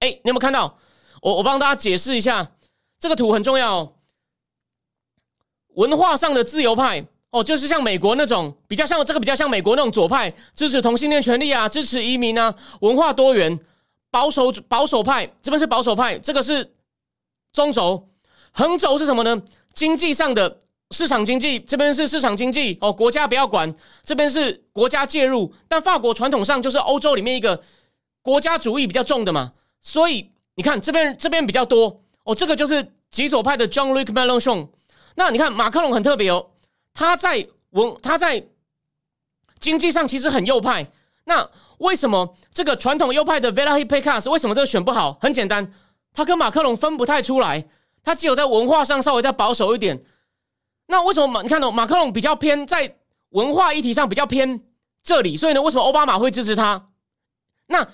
[0.00, 0.78] 哎，你有没有看到？
[1.22, 2.52] 我我帮大家解释一下，
[2.98, 3.76] 这个图很重要。
[3.76, 3.92] 哦
[5.76, 13.60] 文化上的自由派哦，就是像美国那种比较像这个比较像美国那种左派，支持同性恋权利啊，支持移民啊，文化多元。
[14.16, 16.72] 保守保守派这边是保守派，这个是
[17.52, 18.08] 中轴，
[18.50, 19.42] 横轴是什么呢？
[19.74, 20.58] 经济上的
[20.90, 25.52] 市场经济，这边是市场经济哦，国家不要管，这边是国家介入。
[25.68, 27.62] 但法国传统上就是欧洲里面一个
[28.22, 29.52] 国家主义比较重的嘛，
[29.82, 34.70] 所以你看这边这边比较多哦，这个就是极左派的 John Luc Mélenchon。
[35.16, 36.52] 那你看马克龙很特别哦，
[36.94, 38.46] 他在文他在
[39.60, 40.90] 经济上其实很右派，
[41.26, 41.48] 那。
[41.78, 45.18] 为什么这个传统右派的 v e l a h i p e k a s 为什么这个选不好？
[45.20, 45.70] 很简单，
[46.14, 47.68] 他跟马克龙分不太出来，
[48.02, 50.02] 他只有在文化上稍微再保守一点。
[50.86, 52.96] 那为什么马你看到马克龙比较偏在
[53.28, 54.62] 文化议题上比较偏
[55.02, 55.36] 这里？
[55.36, 56.88] 所以呢，为什么奥巴马会支持他？
[57.66, 57.86] 那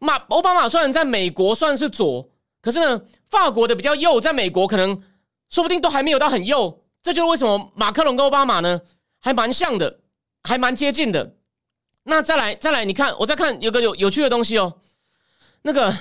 [0.00, 2.28] 马奥巴马虽然在美国算是左，
[2.60, 5.00] 可是呢，法国的比较右，在美国可能
[5.48, 6.82] 说不定都还没有到很右。
[7.04, 8.80] 这就是为什么马克龙跟奥巴马呢
[9.20, 10.00] 还蛮像的，
[10.42, 11.36] 还蛮接近的。
[12.10, 14.80] 那再来，再来，你看，我再看有个有有趣的东西哦。
[15.60, 15.94] 那个，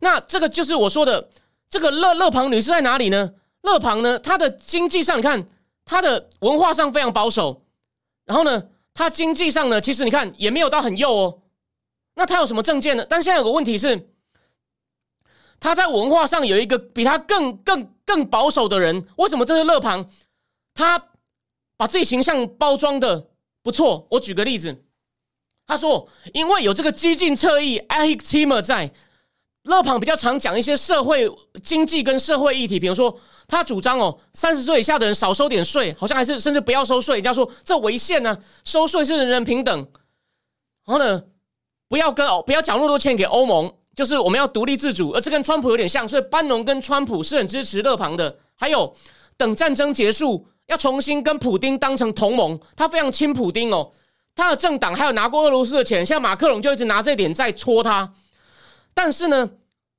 [0.00, 1.28] 那这个就是我说的
[1.68, 3.34] 这个勒勒庞女士在哪里呢？
[3.60, 5.46] 勒庞呢，她的经济上，你看，
[5.84, 7.66] 她的文化上非常保守，
[8.24, 11.42] 然后呢，她经济上呢，其实你看也没有到很右哦。
[12.14, 13.06] 那她有什么证件呢？
[13.06, 14.08] 但现在有个问题是，
[15.60, 19.06] 她在文化上有一个比她更更更保守的人。
[19.18, 20.08] 为什么这是勒庞？
[20.72, 21.08] 他
[21.76, 23.28] 把自己形象包装的。
[23.62, 24.84] 不错，我举个例子，
[25.66, 28.92] 他说，因为有这个激进侧翼 a h i t i m e r 在，
[29.62, 31.30] 勒庞比较常讲一些社会
[31.62, 39.78] 经济跟社会议题，比如说他主张哦，三十岁以下的人少收点税，好像还是甚至不要收税，人家说这违宪呢，收税是人人平等，
[40.84, 41.22] 然后呢，
[41.88, 48.92] 不要跟哦不要缴那么多钱给欧盟，就是我们要独立自主，而这跟川普有点像，所以班农跟川普是很支持勒庞的，还有
[49.36, 50.48] 等战争结束。
[50.66, 53.92] 要重新跟普丁当成同盟，他非常亲普丁哦。
[54.34, 58.14] 他的政党还有拿过俄罗斯的钱，现在马克龙就一直拿这点在戳他。
[58.94, 59.50] 但是呢，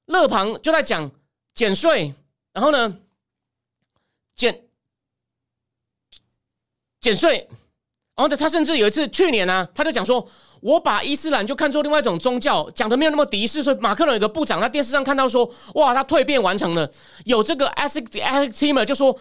[0.06, 1.12] 勒庞就在讲
[1.54, 2.13] 减税，
[2.52, 2.97] 然后呢，
[4.36, 4.63] 减
[6.99, 7.47] 减税，
[8.15, 10.28] 然后呢，他甚至有一次去年呢，他就讲说，
[10.62, 13.62] 我把伊斯兰就看作另外一种宗教，讲的没有那么敌视。
[13.62, 16.89] 所以马克龙有个部长在电视上看到说，哇，他蜕变完成了。
[17.26, 19.15] 有这个 Alex Alex Timmer 就说，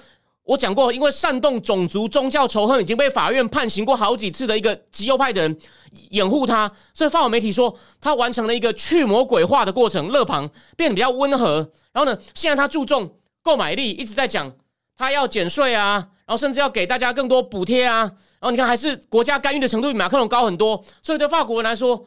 [0.44, 5.58] 我讲过，因为煽动种族宗教仇恨已经被法院判刑过好几次的一个极右派的人
[6.10, 11.70] 掩护他，所以法国媒体说他完成了一个去魔鬼化的过程，勒庞变得比较温和。
[11.92, 14.52] 然后呢，现在他注重购买力，一直在讲
[14.96, 16.08] 他要减税啊。
[16.24, 18.02] 然后甚至要给大家更多补贴啊！
[18.40, 22.06] 然后你看，还是国家干预的程度比马克龙高很多，所以对法国人来说，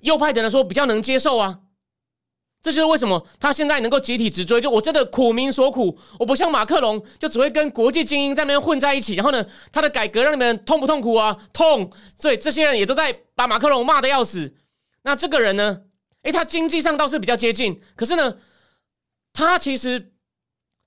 [0.00, 1.60] 右派的人来说比较能接受啊。
[2.62, 4.60] 这就是为什么他现在能够集体直追。
[4.60, 9.14] 就我真的苦民所苦，我不像马克龙，就只会跟国际精英在那边混在一起。
[9.14, 11.36] 然后呢，他的改革让你们痛不痛苦啊？
[11.52, 11.90] 痛！
[12.16, 14.54] 所以这些人也都在把马克龙骂的要死。
[15.02, 15.82] 那这个人呢？
[16.22, 18.36] 诶，他经济上倒是比较接近，可是呢，
[19.32, 20.12] 他其实。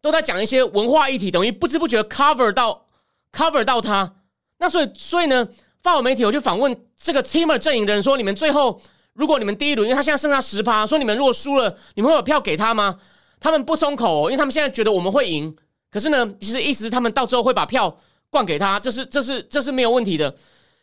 [0.03, 2.87] 都在讲一些文化议题，等于不知不觉 cover 到
[3.31, 4.15] cover 到他。
[4.57, 5.47] 那所以所以呢，
[5.81, 8.81] 法国媒体我就访问这个 Timmer 阵营的人说：“你们最后
[9.13, 12.97] 如果你们第一轮，因为他现在剩下十趴，说你们如果输了，你们会有票给他吗？”
[13.39, 15.53] 他们不松口，因为他们现在觉得我们会赢。
[15.91, 17.97] 可是呢，其实意思是他们到最后会把票
[18.29, 20.33] 灌给他，这是这是这是没有问题的。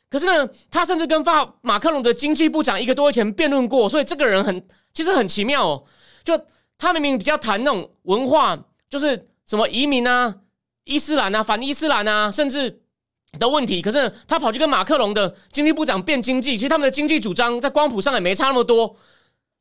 [0.08, 5.84] 可是呢，他甚至跟法马克龙的经济部长一个多月前辩论过，所以这个人很其实很奇妙哦。
[6.22, 6.38] 就
[6.76, 8.58] 他明明比较谈那种文化。
[8.90, 10.34] 就是什么移民啊、
[10.82, 12.79] 伊斯兰啊、反伊斯兰啊，甚至
[13.38, 13.80] 的问题。
[13.80, 18.96] 可是他跑去跟马克龙的经济部长辩经济，其实他们的经济主张在光谱上也没差那么多。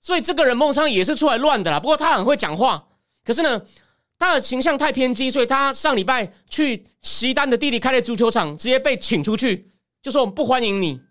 [0.01, 1.79] 所以这个人孟昌也是出来乱的啦。
[1.79, 2.87] 不过他很会讲话，
[3.25, 3.61] 可是呢，
[4.17, 11.01] 他的形象太偏激，所以他上礼拜去西单的弟弟开的足球场，直接被请出去，就说我们不欢迎你，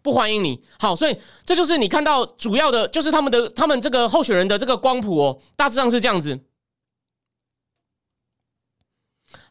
[0.00, 0.62] 不欢迎你。
[0.78, 6.38] 好，所以这就是你看到主要的，就是他们的他们这个候选人的这个光谱哦，大致上是这样子。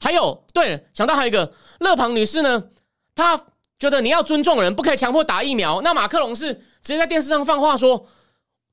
[0.03, 2.61] 还有，对了，想到还有一个勒庞女士呢，
[3.15, 3.41] 她
[3.79, 5.81] 觉得你要尊重人，不可以强迫打疫苗。
[5.81, 8.05] 那马克龙是直接在电视上放话说，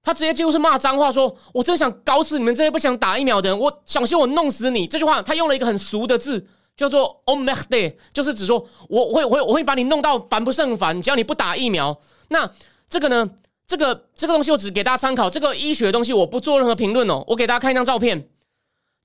[0.03, 4.89] 他直接几乎是骂脏话，说我真想搞死你们这些不想打疫苗的人，我小心我弄死你。
[4.89, 11.97] 这句话他用了一个很俗的字，叫做 o m e d e 就是指说我会我会我会把你弄到烦不胜烦，只要你不打疫苗。
[12.29, 12.51] 那
[12.89, 13.31] 这个呢，
[13.67, 17.23] 这个这个东西我只给大家参考，这个医学的东西我不做任何评论哦。
[17.27, 18.30] 我给大家看一张照片。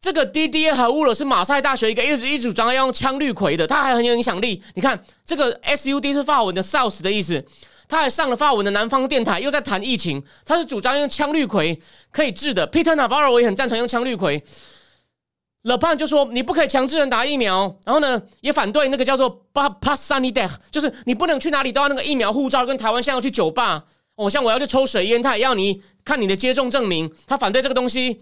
[0.06, 4.62] 这个 D D A 和乌了是马赛大学一个一直一主张要用羟氯喹的，他还很有影响力。
[4.76, 7.44] 你看这个 S U D 是法文的 South 的意思，
[7.88, 10.24] 他还上了法文的南方电台，又在谈疫情。
[10.46, 11.80] 他是主张用羟氯喹
[12.12, 12.68] 可以治的。
[12.68, 14.40] Peter Navarro 也很赞成用羟氯喹。
[15.64, 23.86] Le Pen 就说你不可以强制人打疫苗，然后呢也反对那个叫做 Passanidex，就是你不能去哪里都要那个疫苗护照，跟台湾现在要去酒吧，
[24.18, 28.22] 哦，像我要去抽水烟，他也要你看你的接种证明，他反对这个东西。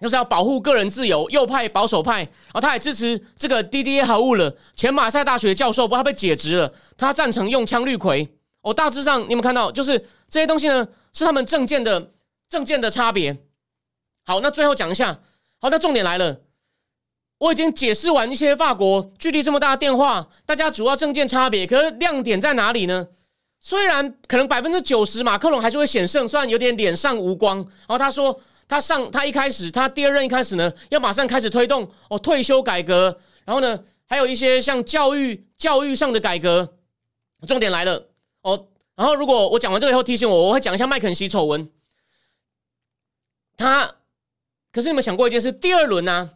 [0.00, 4.56] 就是要保护个人自由，右派保守派，然后他也支持这个 D D A 好物了。
[4.76, 6.72] 前马赛大学教授，不过他被解职了。
[6.96, 8.28] 他赞成用枪绿葵。
[8.62, 9.72] 哦，大致上你有没有看到？
[9.72, 12.12] 就是这些东西呢，是他们政见的
[12.48, 13.36] 政见的差别。
[14.24, 15.20] 好，那最后讲一下。
[15.60, 16.42] 好，那重点来了。
[17.38, 23.08] 我已经解释完一些法国距离这么大的电话，大家主要政见差别，可是亮点在哪里呢？
[23.60, 27.56] 虽然可能百分之九十马克龙还是会险胜，虽然有点脸上无光。
[27.58, 28.40] 然后他说。
[28.68, 36.74] 他上他一开始，他第二任一开始呢，要马上开始推动哦退休改革，然后呢，还有一些像教育教育上的改革。
[37.46, 38.08] 重点来了
[38.42, 41.70] 哦，然后如果我讲完这个以后提醒我，我会讲一下麦肯锡丑闻。
[43.56, 43.94] 他
[44.72, 45.50] 可是你们想过一件事？
[45.52, 46.30] 第二轮呢？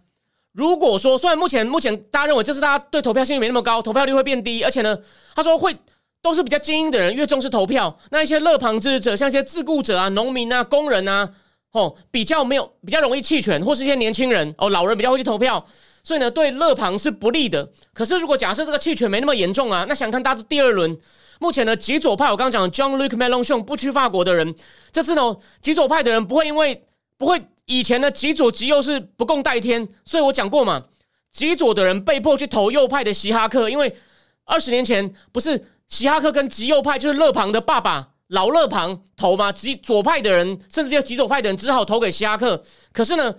[0.53, 4.97] 如果说虽然目前目前大家认为这是大家对投票信率没那么高，投票率会变低，而且呢，
[5.35, 5.77] 他说会
[6.23, 11.35] 都是比较精英的人越重视投票，那一些乐旁支持者，像一些自雇者啊、农民啊、工人啊。
[11.73, 15.67] 哦，比较没有比较容易弃权，或是一些年轻人哦，老人比较会去投票，
[16.03, 17.71] 所以呢，对勒庞是不利的。
[17.95, 20.99] 可是如果假设这个弃权没那么严重啊，那想看大第二轮，
[21.41, 24.55] 目前呢极左派，我刚刚讲 John Luc Mélenchon 不去法国的人，
[24.91, 26.85] 这次呢，极左派的人不会因为
[27.17, 30.85] 不会以前的极左极右是不共戴天，所以我讲过嘛，
[31.31, 33.97] 极左的人被迫去投右派的希哈克，因为
[34.45, 38.11] 二十年前不是希哈克跟极右派就是勒庞的爸爸。
[38.33, 39.53] 老勒庞投吗？
[39.53, 42.63] 极左派的人，甚至要极左派的人，只好投给希拉克。
[42.91, 43.35] 可是呢，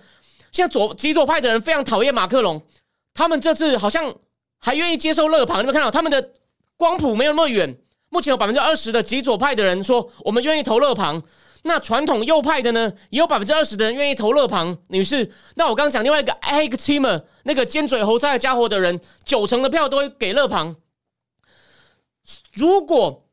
[0.52, 2.62] 现在左极左派的人非常讨厌马克龙，
[3.14, 4.16] 他们这次好像
[4.60, 5.62] 还愿意接受勒庞。
[5.62, 6.32] 你们看到他们的
[6.78, 7.76] 光谱没有那么远。
[8.10, 11.24] 目前有百分之二十的极左派的人说我们愿意投勒庞。
[11.64, 15.32] 那传统右派的呢，也有百分之二十的人愿意投勒庞女士。
[15.56, 20.76] 那我刚刚讲另外一个 Ag Timmer 那个尖嘴猴腮的家伙的人，九成的票都会给勒庞。
[22.52, 23.26] 如果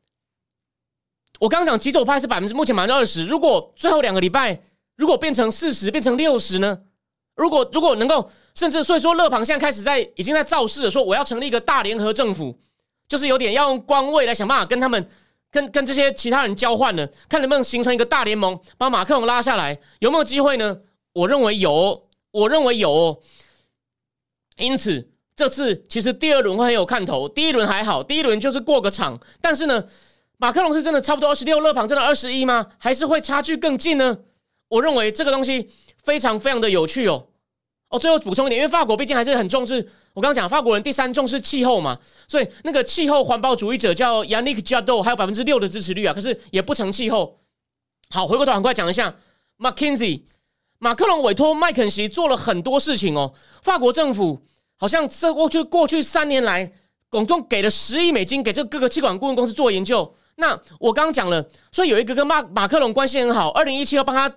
[1.41, 4.61] 我刚刚讲极左派是百分之目前百分之二十，如果最后两个礼拜
[4.95, 6.81] 如果变成四十变成六十呢？
[7.35, 12.59] 如果如果能够，甚至所以说，勒庞现在开始在已经在造势了，说我要成立一个大联合政府，
[13.09, 15.09] 就是有点要用官位来想办法跟他们。
[15.53, 20.77] 跟跟这些其他人交换了，看能不能形成一个大联盟，把马克龙拉下来，有没有机会呢？
[21.11, 23.21] 我认为有，我认为有。
[24.55, 29.19] 因此，这次其实第二轮会很有看头，第一轮还好，第一轮就是过个场。
[29.41, 29.83] 但是呢，
[30.41, 32.65] 马克龙是真的差不多二十六，勒庞真的二十一吗？
[32.79, 34.17] 还是会差距更近呢？
[34.69, 35.69] 我认为这个东西
[36.03, 37.27] 非常非常的有趣哦。
[37.89, 39.75] 哦，最后补充一点，因为法国毕竟还是很重视。
[40.15, 47.39] 我刚刚讲，法国人第三重视气候嘛，所以那个气候环保主义者叫 Yannick j a d o 还有百分之六的支持率啊，可是也不成气候。
[48.09, 49.15] 好，回过头很快讲一下
[49.59, 50.23] ，McKinsey，
[50.79, 53.31] 马克龙委托麦肯锡做了很多事情哦。
[53.61, 54.41] 法国政府
[54.75, 56.73] 好像这过去过去三年来，
[57.11, 60.15] 总共给了十亿美金给这各个气管顾问公司做研究。
[60.35, 64.33] 那我刚刚讲了，所以有一个跟马马克龙关系很好，二零一七要帮他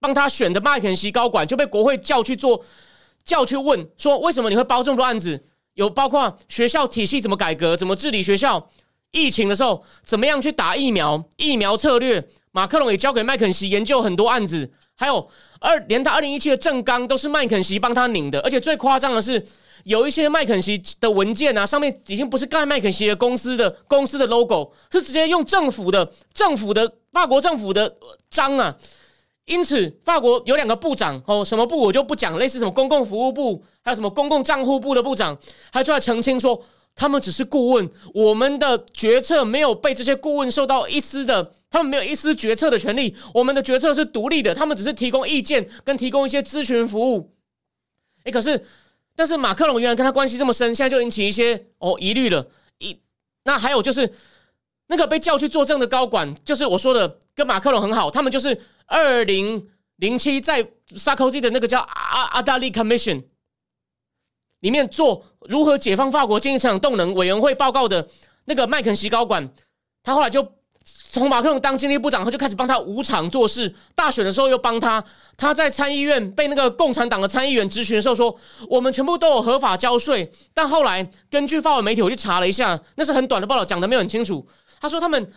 [0.00, 2.64] 帮他选的麦肯锡高管就被国会叫去做。
[3.24, 5.42] 叫去问说，为什么你会包这么多案子？
[5.74, 8.70] 有包括学校体系怎么改革，怎么治理学校？
[9.10, 11.28] 疫情的时候怎么样去打疫苗？
[11.36, 12.24] 疫苗策略，
[12.56, 14.72] 马克龙也交给麦肯锡研究很多案子。
[14.94, 15.28] 还有
[15.60, 18.40] 二连他二零一七的政纲都是麦肯锡帮他拧的。
[18.40, 19.46] 而且最夸张的是，
[19.84, 27.94] 有一些麦肯锡的文件啊，上面已经不是盖麦肯锡的公司的公司的 logo，是直接用政府的政府的法国政府的
[28.30, 28.74] 章啊。
[29.44, 35.36] 因此，法国有两个部长哦，什么部我就不讲，类似什么公共服务部，还有什么公共账户部的部长，
[35.70, 36.58] 还出来澄清说，
[36.96, 47.32] 他们只是顾问，我们的决策没有被这些顾问受到一丝的，他们没有一丝决策的权利，我们的决策是独立的，他们只是提供意见跟提供一些咨询服务。
[48.24, 48.64] 哎，可是，
[49.14, 52.48] 但是马克龙原来跟他关系这么深，现在就引起一些哦疑虑了。
[52.78, 52.98] 一，
[53.44, 54.12] 那还有就是。
[54.88, 63.24] 那个被叫去作证的高管，就是我说的跟马克龙很好，他们就是二零零七在萨科齐的那个叫阿阿达利 Commission
[64.66, 68.04] 里面做如何解放法国经济成长动能委员会报告的
[68.46, 69.48] 那个麦肯锡高管，
[70.02, 70.44] 他后来就
[71.08, 75.02] 从马克龙当经济部长后就开始帮他无偿做事，大选的时候又帮他，
[75.36, 78.36] 他在参议院被那个共产党的参议员质询的时候说，
[78.68, 84.44] 我们全部都有合法交税，但后来根据法文媒体我去查了一下，那是很短的报道，讲的没有很清楚。
[84.80, 85.32] 他说：“他们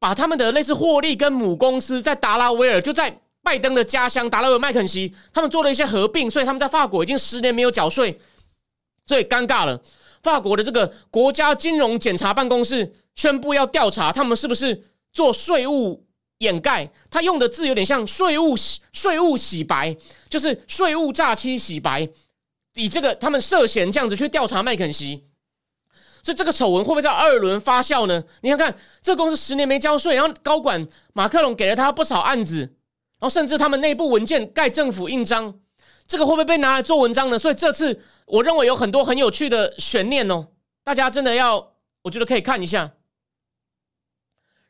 [0.00, 8.20] 把他们的类似获利跟母公司在达拉维尔，就在拜登的家乡达拉维麦肯锡，他们做了一些合并，所以他们在法国已经十年没有缴税，
[9.08, 9.82] 所以尴尬了。
[10.22, 16.06] 法国的这个国家金融检查办公室宣布要调查他们是不是做税务
[16.38, 19.96] 掩盖，他用的字有点像税务洗税务洗白，
[20.28, 22.08] 就是税务诈欺洗白，
[22.74, 25.24] 以这个他们涉嫌这样子去调查麦肯锡。”
[26.22, 28.22] 所以这个丑闻会不会在二轮发酵呢？
[28.42, 35.60] 你看看，这公司十年没交税，然后高管马克龙给了他不少案子，然后甚至他们内部文件盖政府印章，
[36.08, 37.38] 这个会不会被拿来做文章呢？
[37.38, 40.48] 所以这次我认为有很多很有趣的悬念哦，
[40.82, 42.90] 大家真的要，我觉得可以看一下。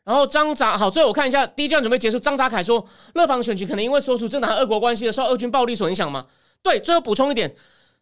[0.04, 6.26] 然后张扎好，最后我看一下第一阶段准备结束，张扎凯说，勒庞选举可能因为所处政党和俄国关系的受俄军暴力所影响吗？
[6.62, 7.54] 对，最后补充一点，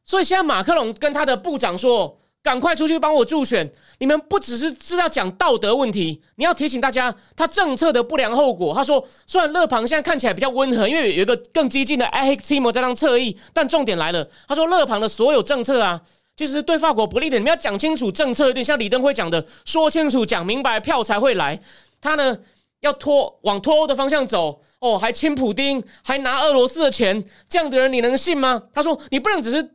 [0.03, 2.19] 所以现在马克龙跟他的部长说。
[2.47, 3.69] 赶快出去帮我助选！
[3.99, 8.73] 你们不只是知道讲道德问题，你要提醒大家他政策的不良后果。
[8.73, 14.25] 他说，虽然勒庞现在看起来比较温和，因为有一个更激进的 a h t i m 在当侧翼，但重点来了。
[14.47, 16.01] 他说，勒庞的所有政策啊，
[16.37, 17.37] 其实对法国不利的。
[17.37, 21.59] 你们要讲清楚政策，有点像李登辉讲的，说清楚、讲明白，票才会来。
[22.01, 22.39] 他呢，
[22.79, 28.63] 要脱往脱欧的方向走，哦，还亲普丁，还拿俄罗斯的钱，这样的人你能信吗？
[28.73, 29.73] 他说，你不能只是。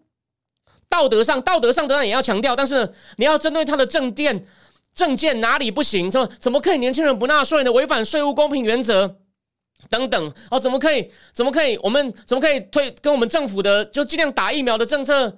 [0.92, 4.46] 道德上，道德上当然也要强调，但是你要针对他的政电
[4.94, 6.12] 政见哪里不行？
[6.12, 7.72] 说怎么可以年轻人不纳税呢？
[7.72, 9.16] 违反税务公平原则
[9.89, 10.60] 等等哦？
[10.60, 11.10] 怎么可以？
[11.32, 11.78] 怎么可以？
[11.82, 15.38] 我们怎么可以推跟我们政府的就尽量打疫苗的政策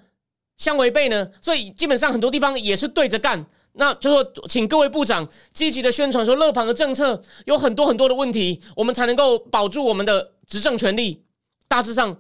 [0.58, 1.30] 相违背呢？
[1.40, 3.46] 所以基本上很多地方也是对着干。
[3.74, 11.24] 那就说，请各位部长积极的宣传说，乐庞的政策有很多很多的问题，我们才能够保住我们的执政权利。
[11.68, 12.18] 大致上。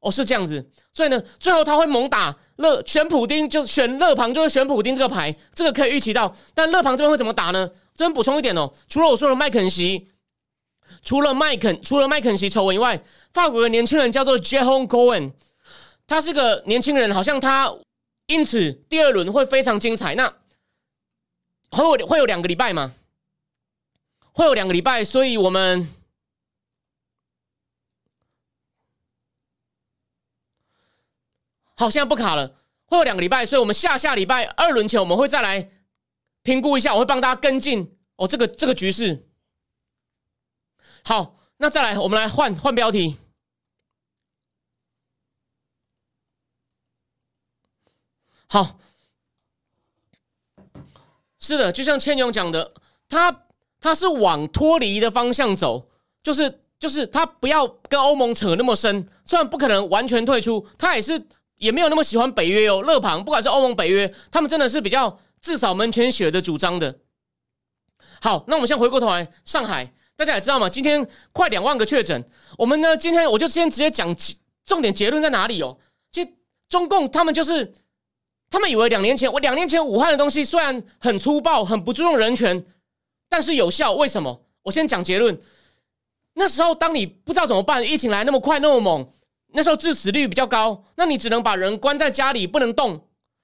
[0.00, 6.34] 哦，是这样子，所以呢，最后他会猛打勒选普丁，就选勒庞，就是选普丁这个牌，这个可以预期到。
[6.54, 7.70] 但勒庞这边会怎么打呢？
[7.94, 10.08] 这边补充一点哦，除了我说的麦肯锡，
[11.02, 13.02] 除了麦肯，除了麦肯锡丑闻以外，
[13.32, 15.32] 法国的年轻人叫做 Jehon Cohen，
[16.06, 17.74] 他是个年轻人，好像他
[18.26, 20.14] 因此第二轮会非常精彩。
[20.14, 20.34] 那
[21.70, 22.92] 会有会有两个礼拜吗？
[24.32, 25.88] 会有两个礼拜，所以我们。
[31.76, 32.56] 好，现在不卡了，
[32.86, 35.70] 会有两个礼拜，所以我们下下礼拜二轮前我们会再来
[36.42, 39.28] 评估一下，我会帮大家跟进哦，这个这个局势。
[41.04, 43.16] 好，那再来，我们来换换标题。
[48.48, 48.78] 好，
[51.38, 52.72] 是的，就像千勇讲的，
[53.08, 53.44] 他
[53.80, 55.90] 他是往脱离的方向走，
[56.22, 61.26] 就是就是他不要跟欧盟扯那么深，虽然不可能完全退出，他也是
[61.58, 62.82] 也没有那么喜欢北约哦。
[62.82, 66.98] 勒庞不管是欧盟、北约，他们真的是比较自扫门前雪的主张的。
[68.20, 72.24] 好，那我们先回过头来，上海大家也知道嘛，今天快两万个确诊，
[72.58, 74.14] 我们呢今天我就先直接讲
[74.64, 75.78] 重点结论在哪里哦。
[76.12, 76.28] 其实
[76.68, 77.74] 中共他们就是。
[78.48, 82.64] 他们以为两年前，我两年前武汉的东西虽然很粗暴、很不注重人权，
[83.28, 83.92] 但是有效。
[83.94, 84.46] 为什么？
[84.62, 85.36] 我先讲结论。
[86.34, 89.12] 那时候，当你不知道怎么办，疫情来那么快、那么猛，
[89.56, 92.90] 那时候致死率比较高，那你只能把人关在家里，不能动。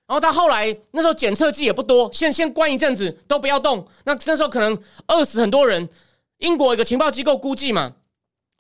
[0.07, 3.89] 然后到后来，那时候检测剂也不多，先先关一阵子，都不要动。
[4.05, 5.89] 那那时候可能饿死很多人。
[6.39, 7.95] 英国一个情报机构估计嘛，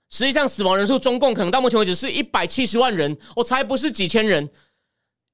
[0.09, 4.48] 实际上死亡人数，中共可能到目前为止是一百七十万人，我才不是几千人。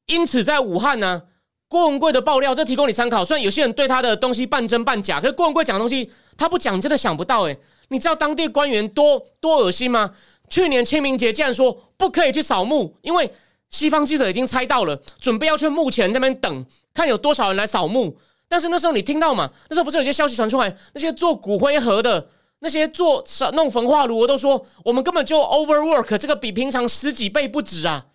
[0.07, 1.23] 因此，在武汉呢，
[1.69, 3.25] 郭文贵的爆料，这提供你参考。
[3.25, 7.43] 虽然有些人对他的东西半真半假，可是郭文贵讲的东西，他不讲真的想不到。
[7.43, 7.59] 诶，
[7.89, 10.15] 你知道当地官员多多恶心吗？
[10.49, 13.33] 去年清明节竟然说不可以去扫墓，因为
[13.71, 18.19] 西方记者已经猜到了，准备要去墓前那边等，看有多少人来扫墓。
[18.49, 19.51] 但是那时候你听到嘛？
[19.69, 22.29] 那时候不是有些消息传出来，那些做骨灰盒的，
[22.61, 23.23] 那些做
[23.53, 28.07] 弄焚化炉，都说我们根本就 overwork，这个比平常十几倍不止啊。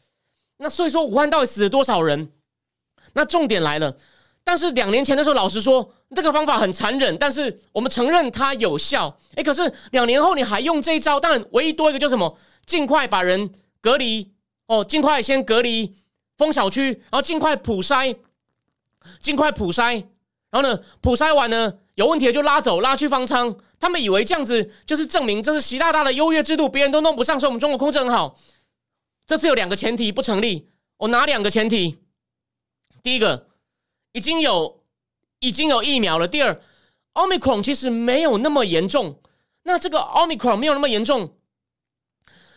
[0.58, 2.32] 那所以说，武汉到底死了多少人？
[3.14, 3.96] 那重点来了。
[4.44, 9.18] 但是两年前的时候，老实说，这个方法很残忍，但是我们承认它有效。
[9.36, 11.20] 哎，可是两年后你还用这一招？
[11.20, 12.38] 当然，唯一多一个就是什么？
[12.66, 14.32] 尽快把人隔离
[14.68, 15.96] 哦，尽快先隔离
[16.38, 18.16] 封小区，然后尽快普筛，
[19.20, 20.06] 尽快普筛，
[20.50, 23.56] 然后呢，普筛完呢有问题的就拉走，拉去方舱。
[23.80, 28.38] 他们以为这样子就是证明这是习大大的优越制度，别人都弄不上，说我们中国控制很好。
[29.26, 31.98] 这次有两个前提不成立，我拿两个前提？
[33.02, 33.48] 第一个，
[34.14, 34.82] 已经有
[35.40, 36.60] 已经有疫苗了；第二
[37.14, 39.20] ，omicron 其实没有那么严重。
[39.64, 41.36] 那这个 omicron 没有那么严重，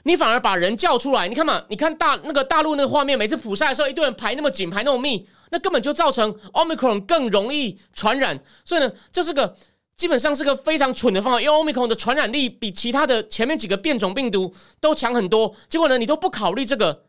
[0.04, 8.40] 你反而把人叫出来，你看嘛，你看大那个大陆那个画面，每次普赛的时候，一堆人排那么紧，排那么密，那根本就造成 omicron 更容易传染。
[8.64, 9.56] 所以呢，这是个。
[9.96, 15.56] 基本上是个非常蠢的方法，因为 Omicron 的传染力比其他的前面几个变种病毒都强很多。
[15.70, 17.06] 结果呢，你都不考虑这个，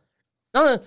[0.54, 0.82] 然后呢，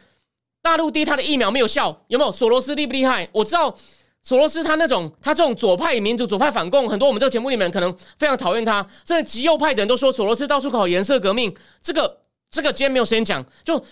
[0.63, 2.31] 大陆第一，它的疫苗没有效，有没有？
[2.31, 3.29] 索罗斯厉不厉害？
[3.33, 3.75] 我知道
[4.23, 8.87] 索罗斯他那种他这种左派民主、左派反共，很多我们这个节目里面可能非常讨厌他。
[9.07, 11.55] 甚至极右派的人都说索罗斯到处搞颜色革命。
[11.81, 13.45] 这个这个今天没有时间讲。
[13.65, 13.83] 就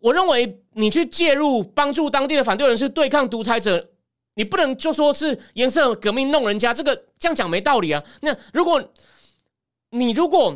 [0.00, 3.90] 我认为，你去介入帮助当地的反对人士对抗独裁者。
[4.38, 8.02] 你不能就说是颜色革命弄人家，这个这样讲没道理啊。
[8.20, 8.92] 那如果
[9.90, 10.54] 你如果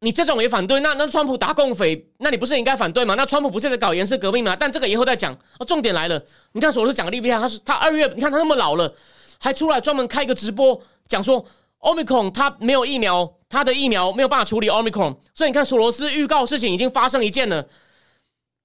[0.00, 3.14] 你这种也反对，那那川普打共匪，那你不是应该反对吗？
[3.16, 4.56] 那川普不是在搞颜色革命吗？
[4.58, 5.36] 但这个以后再讲。
[5.58, 6.22] 哦，重点来了，
[6.52, 7.40] 你看索罗斯讲的厉不厉害？
[7.40, 8.94] 他是他二月，你看他那么老了，
[9.40, 11.44] 还出来专门开一个直播讲说
[11.78, 17.66] 奥密克戎他没有疫苗，他的疫苗没有办法处理奥密克戎，所以你看索罗斯预告事情已经发生一件了。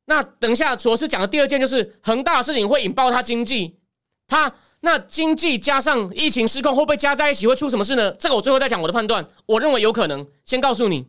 [0.06, 3.80] 那等一下索罗斯讲的第二件就是恒大的事情会引爆他经济。
[4.28, 8.12] 他那经济加上疫情失控，会不会加在一起会出什么事呢？
[8.20, 9.26] 这个我最后再讲我的判断。
[9.46, 10.28] 我认为有可能。
[10.46, 11.08] 先告诉你，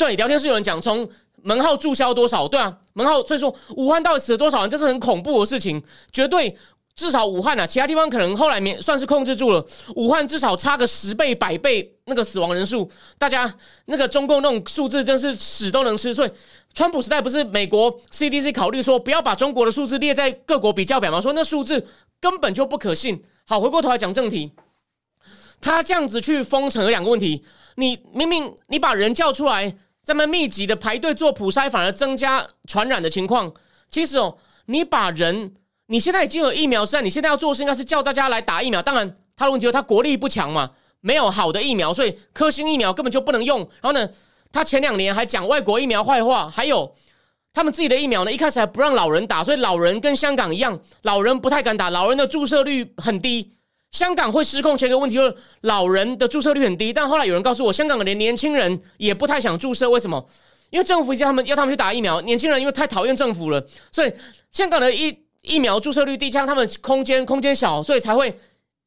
[0.00, 1.06] 对，聊天室有人讲从
[1.42, 2.48] 门号注销多少？
[2.48, 3.22] 对啊，门号。
[3.22, 4.70] 所以说武汉到底死了多少人？
[4.70, 6.56] 这是很恐怖的事情，绝对。
[6.96, 9.64] 至少武汉啊，其他地方可能后来免算是控制住了。
[9.96, 13.54] 武汉至少差个十倍、百倍那个死亡人数，大家
[13.86, 16.14] 那个中共那种数字真是屎都能吃。
[16.14, 16.30] 所以，
[16.74, 21.20] 川普时代不是美国 CDC 考虑说不要把中国的数字列在各国比较表吗？
[21.20, 21.86] 说那数字
[22.18, 23.22] 根本就不可信。
[23.46, 24.52] 好，回过头来讲正题，
[25.60, 27.44] 他这样子去封城有两个问题：
[27.76, 29.74] 你明明你把人叫出来，
[30.10, 33.52] 这么密集的排队做普筛，反而增加传染的情况。
[33.88, 34.36] 其实哦，
[34.66, 35.54] 你把人。
[35.86, 38.82] 你现在已经有疫苗，是你现在要做的事应该是叫大家来打疫苗。
[38.82, 43.60] 当然，他的问题是他国力不强嘛，没有好的疫苗，所以科兴疫苗根本就不能用。
[43.80, 44.08] 然后呢，
[44.50, 46.92] 他前两年还讲外国疫苗坏话，还有
[47.52, 53.52] 他们自己的疫苗呢，一开始还不让老人打，所以老人跟香港一样，老人不太敢打，老人的注射率很低。
[53.92, 56.92] 香港会失控，前一个问题就是老人的注射率很低。
[56.92, 60.26] 但后来有人告诉我，香港的连年轻人也不太想注射，为什么？
[60.70, 64.12] 因为政府叫他们要他们去打疫苗，年轻人因为太讨厌政府了，所以
[64.50, 65.26] 香港的疫。
[65.42, 68.38] 疫苗注射率低，加上他们空间空间小，所以才会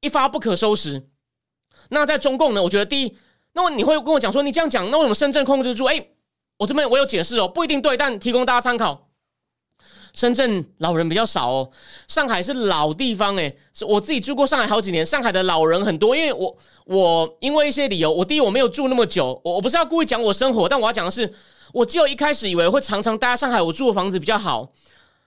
[0.01, 1.09] 一发不可收拾。
[1.89, 2.61] 那在中共呢？
[2.61, 3.17] 我觉得第一，
[3.53, 5.85] 那么你会跟我讲说，你这样讲，那为什么深圳控制住？
[5.85, 6.09] 哎，
[6.59, 9.09] 我这边我有解释哦，不一定对，但提供大家参考。
[10.13, 11.69] 深圳老人比较少哦，
[12.07, 16.15] 上海是老地方，哎，是我自己住过上海好几年，上海的老人很多。
[16.15, 16.55] 因为我
[16.85, 21.33] 我因为一些理由，我第一我没有住那么久，我我不是要故意讲我生活，但我要讲的是，
[21.73, 24.71] 我只有一开始以为会常常待在上海，我住的房子比较好。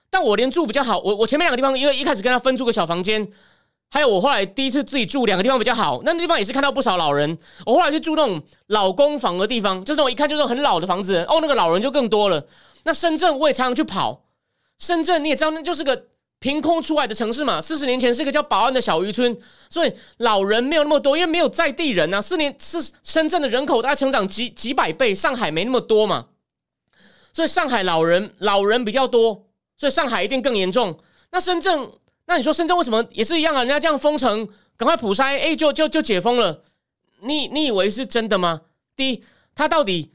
[0.09, 3.27] 但我连住比较好，我我前面两个地方，因为一开始跟他分租个小房间，
[3.91, 7.37] 还有我后来第一次自己住两个地方比较好，那地方也是看到不少老人。
[7.65, 12.41] 我后来去住那种老公房的地方，就是那种一看就是很老的房子，哦，那个老人就更多了。
[12.83, 14.23] 那深圳我也常常去跑，
[14.77, 16.07] 深圳你也知道，那就是个
[16.39, 17.61] 凭空出来的城市嘛。
[17.61, 19.37] 四十年前是一个叫宝安的小渔村，
[19.69, 22.21] 所以老人没有那么多，因为没有在地人啊。
[22.21, 26.27] 四年是深圳的人口大概成长几几百倍，上海没那么多嘛，
[27.33, 29.43] 所以上海老人老人比较多。
[29.79, 30.99] 所以上海一定更严重。
[31.29, 31.91] 那深圳，
[32.25, 33.59] 那你说深圳为什么也是一样啊？
[33.59, 36.63] 人家这样封城，赶快普筛，哎，就就就解封了。
[37.21, 38.61] 你你以为是真的吗？
[38.95, 39.23] 第一，
[39.53, 40.13] 他到底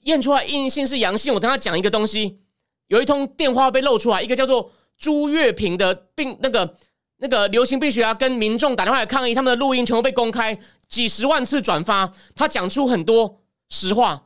[0.00, 1.32] 验出来阴性是阳性？
[1.32, 2.40] 我等他讲一个东西，
[2.88, 6.76] 有一通电话被露出来，一个叫做朱月平的病，那个
[7.18, 10.58] 那个流行病学家跟民众打电话来抗议，他们的录音全部被公开，
[10.88, 14.24] 几十万次转发，他讲出很多实话。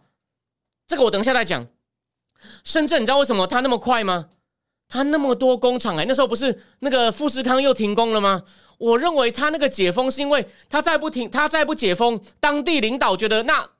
[0.86, 1.66] 这个我等一下再讲。
[2.64, 4.28] 深圳，你知道为什么他那么快吗？
[4.88, 8.42] 他那么多工厂哎，那时候不是那个富士康又停工了吗？
[8.78, 13.70] 我认为他那个解封是因为他再不停，他再不解封，当地领导觉得那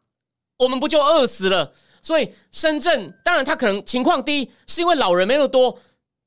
[0.58, 1.72] 我们不就饿死了？
[2.02, 5.78] 所以深圳当然他可能情况第一是因为老人没有多，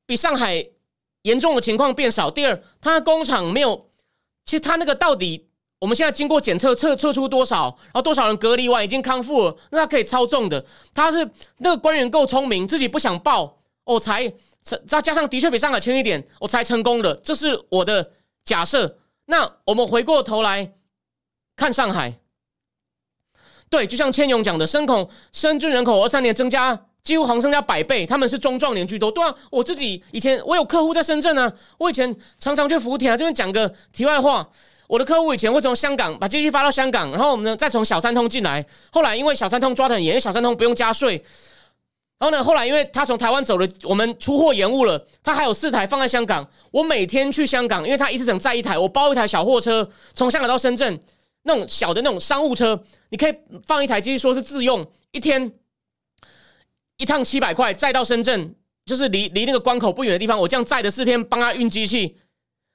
[0.08, 0.66] 比上海
[1.22, 2.32] 严重的情况变少。
[2.32, 3.90] 第二，他工厂没有，
[4.46, 5.48] 其实他那个到底
[5.80, 10.66] 我们现在经过检测测测出多少，然后多少人隔离完已经康复了，那他可以操纵的。
[10.94, 14.34] 他是那个官员够聪明，自己不想报哦才。
[14.88, 18.14] 再加上的确比上海轻一点，我才成功了，这是我的
[18.44, 18.98] 假设。
[19.28, 20.74] 那我们回过头来
[21.56, 22.20] 看上海，
[23.70, 29.12] 对，就像千勇讲的，深口深圳人口二三年增加几乎好像增加百倍，他们是中壮年居多。
[29.12, 33.18] 对啊，我自己以前我有客户在深圳啊，我以前常常去福田啊。
[33.18, 34.48] 这边讲个题外话，
[34.88, 38.66] 我的客户以前会从香港把机器发到香港，然后我们呢再从小三通进来。
[38.92, 41.24] 后来因为小三通抓得很严，小三通不用加税。
[42.18, 42.42] 然后呢？
[42.42, 45.06] 后来因为他从台湾走了，我们出货延误了。
[45.22, 46.48] 他还有四台放在香港。
[46.72, 50.98] 我每天去香港，因为他一次整载一台，我包一台小货车从香港到深圳，
[51.48, 53.36] 那种小的那种商务车，你可以
[53.66, 55.54] 放一台机器，说是自用，一天
[56.98, 60.40] 一趟七百块，再到深圳，就是离离那个关口不远的地方。
[60.40, 62.20] 我这样载的四天，帮他运机器。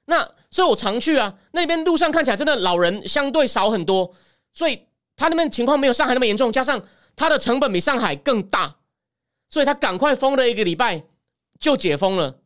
[0.05, 4.15] 那所以我常去啊，那边路上看起来真的老人相对少很多，
[4.53, 6.81] 所以他那边情况没有上海那么严重，加上
[7.15, 8.77] 他的成本比上海更大。
[9.49, 11.03] 所以他赶快封了一个礼拜
[11.59, 12.39] 就解封了。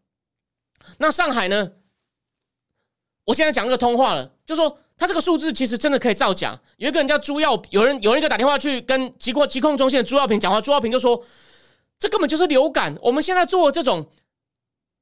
[0.98, 1.74] 那上海呢？
[3.26, 6.58] 我现在讲一个通话了，就说他这个数字其实真的可以造假。
[6.78, 11.22] 有一个人叫朱耀，有人有人一个打电话去跟疾控疾控中心的朱耀平讲话，朱耀平就说
[12.00, 12.98] 这根本就是流感。
[13.02, 14.08] 我们现在做这种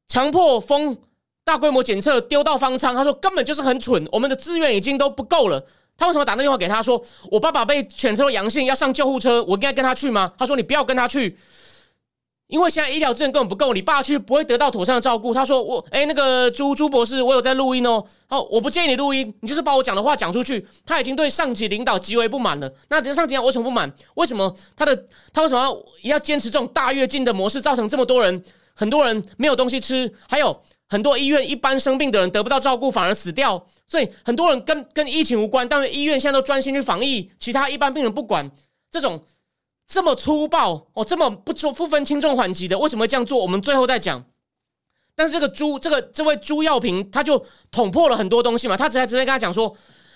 [0.07, 0.97] 强迫封
[1.43, 5.65] 大规模检测丢到方舱，他说根本就是很蠢，我们的资源已经都不够了。
[5.95, 10.33] 他为什么打那电话给他说我爸爸被检测阳性要上救护车，我应该跟他去吗？
[10.37, 11.37] 他说你不要跟他去。
[12.53, 15.33] 因为现在医疗资源根本不够，你爸去不会得到妥善的照顾。
[15.33, 18.05] 他说：“我哎，那个朱朱博士，我有在录音哦。
[18.27, 20.63] 好，我不建议你录音，你就是把我讲的话讲出去。
[20.85, 22.71] 他已经对上级领导极为不满了。
[22.89, 23.91] 那上级领导为什么不满？
[24.13, 24.95] 为什么他的
[25.33, 28.43] 他为什么要要坚持这种大跃进的模式，造成这么多人
[28.75, 30.55] 很多人没有东西吃，还有
[30.87, 33.65] 很多医院一般生病的人得不到照顾，反而死掉。
[33.87, 38.51] 所以很多人跟跟疫情无关，但是医院现在都专心去防疫，其他一般病人不管
[38.91, 39.19] 这种。”
[39.87, 43.39] 这么粗暴哦，这么不不不分轻重缓急的，为什么会这样做？
[43.39, 44.25] 我们最后再讲。
[45.15, 48.75] 但是这个朱，这个这位朱耀平，他就捅破了很多东西嘛。
[48.75, 49.71] 他直接直接跟他讲说：“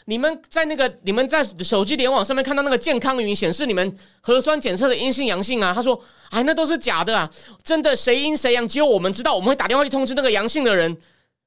[0.05, 6.01] 你们在那个你们在手机联网上面看到那个健康云显示你们核酸检测的阴性阳性啊。”他说
[6.32, 7.30] ：“哎，那都是假的啊，
[7.63, 9.36] 真的谁阴谁阳，只有我们知道。
[9.36, 10.97] 我们会打电话去通知那个阳性的人。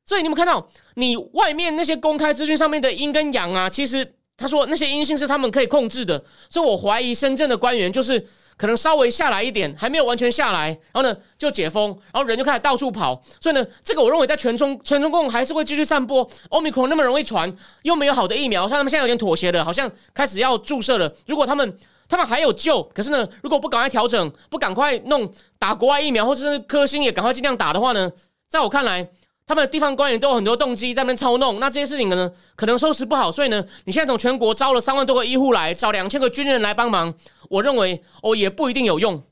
[0.07, 8.19] 所以你们看到你外面那些公开资讯上面的阴跟阳啊，其实。”他说那些阴性是他们可以控制的，所以我怀疑深圳的官员就是
[8.57, 16.27] 可能稍微下来一点，还没有完全下来，然后呢就解封，然后人就开始到处跑，所以呢，这个我认为在全中全中共还是会继续散播。
[16.49, 21.15] 欧米克戎那么容易传，又没有好的疫苗，像他们现在有点妥协了，好像开始要注射了。
[21.27, 21.79] 如果他们
[22.09, 28.11] 他们还有救，可是呢，如果不赶快调整，不赶快弄打国外疫苗，或是科兴也赶快尽量打的话呢，
[28.49, 29.11] 在我看来。
[29.51, 37.13] 他们的地方官员都有很多动机在那边操弄，那这些事情呢，可能收拾不好，所以呢，你现在从全国招了三万多个医护来，找两千个军人来帮忙，
[37.49, 39.25] 我认为哦也不一定有用。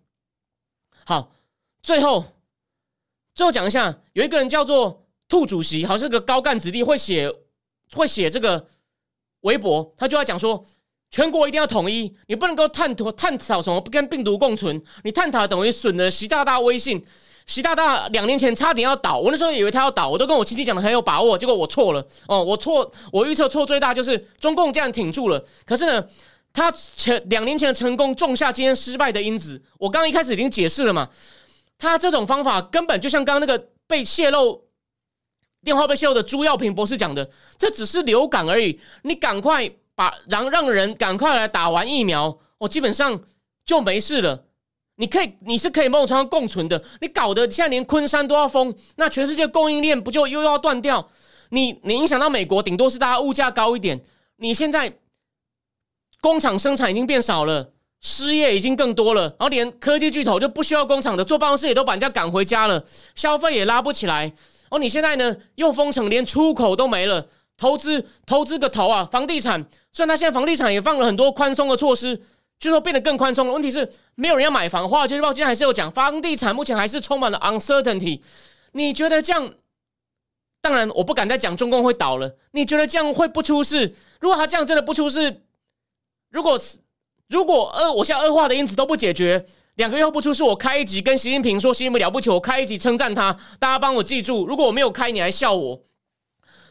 [1.04, 1.30] 好，
[1.84, 2.24] 最后
[3.32, 7.32] 最后讲一下，有一个人叫做兔主席，好像是个高干子弟，会写
[7.92, 8.66] 会写这个
[9.42, 10.64] 微博，他就要讲说，
[11.12, 17.04] 全国一定要统一，你不能够探讨探讨什么不跟病毒共存，你探讨等于损了习大大威信。
[17.48, 25.42] 习大大两年前差点要倒，我那时候以为他要倒，我都跟我亲戚讲的很有把握，结果我错了哦，我错，我预测错最大就是中共这样挺住了。
[25.64, 26.06] 可是呢，
[26.52, 29.60] 他前两年前的成功种下今天失败的因子。
[29.78, 31.08] 我刚刚一开始已经解释了嘛，
[31.78, 34.64] 他这种方法根本就像刚刚那个被泄露
[35.64, 38.78] 电话被泄露的朱耀平博士讲的，这只是流感而已。
[39.04, 43.18] 你赶快把让让人赶快来打完疫苗，我基本上
[43.64, 44.44] 就没事了。
[45.00, 46.82] 你可以，你是可以某种程度共存的。
[47.00, 51.08] 你搞得现在连昆山都要封，那全世界供应链不就又要断掉？
[51.50, 54.00] 你你影响到美国，顶多是大家物价高一点。
[54.38, 54.92] 你现在
[56.20, 57.70] 工厂生产已经变少了，
[58.00, 62.84] 失业已经更多了，然后连科技巨头就不需要工厂的，坐办公室也都把人家赶回家了，
[63.14, 64.32] 消费也拉不起来。
[64.68, 69.08] 哦，你现在呢又封城，连出口都没了，投资投资个头啊！
[69.12, 72.20] 房地产虽然他现在房地产也放了很多宽松的措施。
[72.58, 73.52] 就说变得更宽松了。
[73.52, 74.88] 问题是没有人要买房。
[74.88, 78.20] 华尔街日报今天还是有讲，房地产目前还是充满了 uncertainty。
[78.72, 79.54] 你觉得这样？
[80.60, 82.36] 当然，我不敢再讲中共会倒了。
[82.50, 83.94] 你觉得这样会不出事？
[84.20, 85.42] 如果他这样真的不出事，
[86.30, 86.58] 如果
[87.28, 89.46] 如果恶，我现在恶化的因子都不解决，
[89.76, 94.44] 两个月后不出事，我开一集跟习近平说习近平了不起，我开一集称赞他，大家帮我记住。
[94.46, 95.84] 如果我没有开，你还笑我，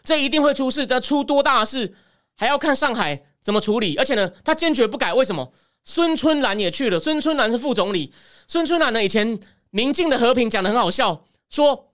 [0.03, 0.85] 这一定会出事。
[0.85, 1.95] 这出多大事，
[2.35, 3.95] 还要看上海怎么处理。
[3.95, 5.53] 而且呢，他坚决不改，为什么？
[5.89, 6.99] 孙春兰也去了。
[6.99, 8.11] 孙春兰是副总理。
[8.45, 11.93] 孙春兰呢，以前民进的和平讲的很好笑，说：“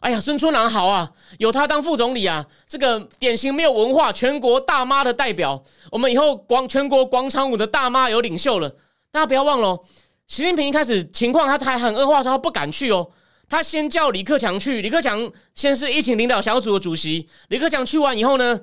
[0.00, 5.64] 哎呀，孙春兰好啊，有他当副总理啊，这个典型没有文化，全国大妈的代表。
[5.90, 8.68] 我们以后广全国广场舞的大妈有领袖了。
[9.10, 9.82] 大家不要忘了，
[10.26, 13.10] 习近平一开始情况他还很恶化，时候他不敢去哦。
[13.48, 17.26] 他先叫李克强去，李克强先是疫情领导小组的主席。
[17.48, 18.60] 李克强去完以后呢？”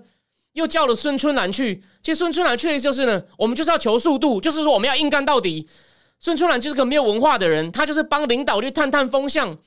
[0.56, 5.68] 又叫了孙春兰去，其实孙春兰去的就是呢，我们就是要求速度，就是说我们要硬干到底。
[6.18, 9.58] 孙春兰就是个没有文化的人，他就是帮领导去探探风向。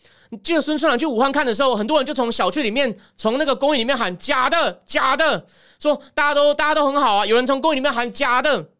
[0.43, 5.47] 记得孙春兰去武汉看的时候，很多人就从小区里面，从那个公园里面喊假的，假的，
[5.79, 7.27] 说大家都大家都很好啊。
[7.27, 8.71] 有人从公园里面喊假的。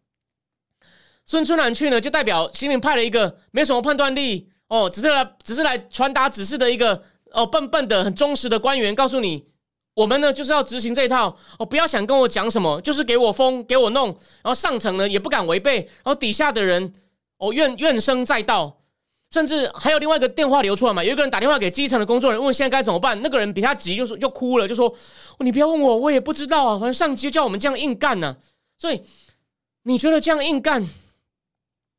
[1.27, 7.03] 孙春兰去呢，就代表习近平派了一个没什么判断力哦，只是来只是来传达指示的一个
[7.33, 9.47] 哦笨笨的很忠实的官员，告诉你。
[9.99, 16.93] 我们呢就是要执行这一套哦，不要想跟我讲什么，就是给我封，给我弄，然后上层呢也不敢违背，然后底下的人
[17.39, 18.79] 哦怨怨声载道，
[19.33, 24.95] 甚至还有另外一个电话流出来嘛，有一个人打电话给基层的工作人员，问现在该怎么办，那个人比他急，就说就哭了，就说
[25.41, 28.37] 你不要问我，我也不知道啊，反正上级就叫我们这样硬干呢，
[28.77, 29.03] 所以
[29.83, 30.87] 你觉得这样硬干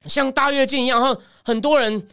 [0.05, 2.07] 像大跃进一样，哈，很多人。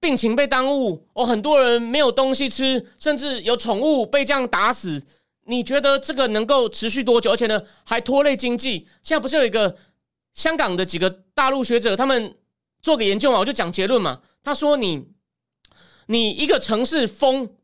[0.00, 5.04] 病情被耽误，哦，很多人没有东西吃，甚至有宠物被这样打死。
[5.46, 7.32] 你觉得这个能够持续多久？
[7.32, 8.86] 而且呢，还拖累经济。
[9.02, 9.76] 现在不是有一个
[10.34, 12.36] 香港的几个大陆学者，他们
[12.80, 13.38] 做个研究嘛？
[13.40, 14.20] 我就讲结论嘛。
[14.42, 15.08] 他说：“你，
[16.06, 17.56] 你一个城市封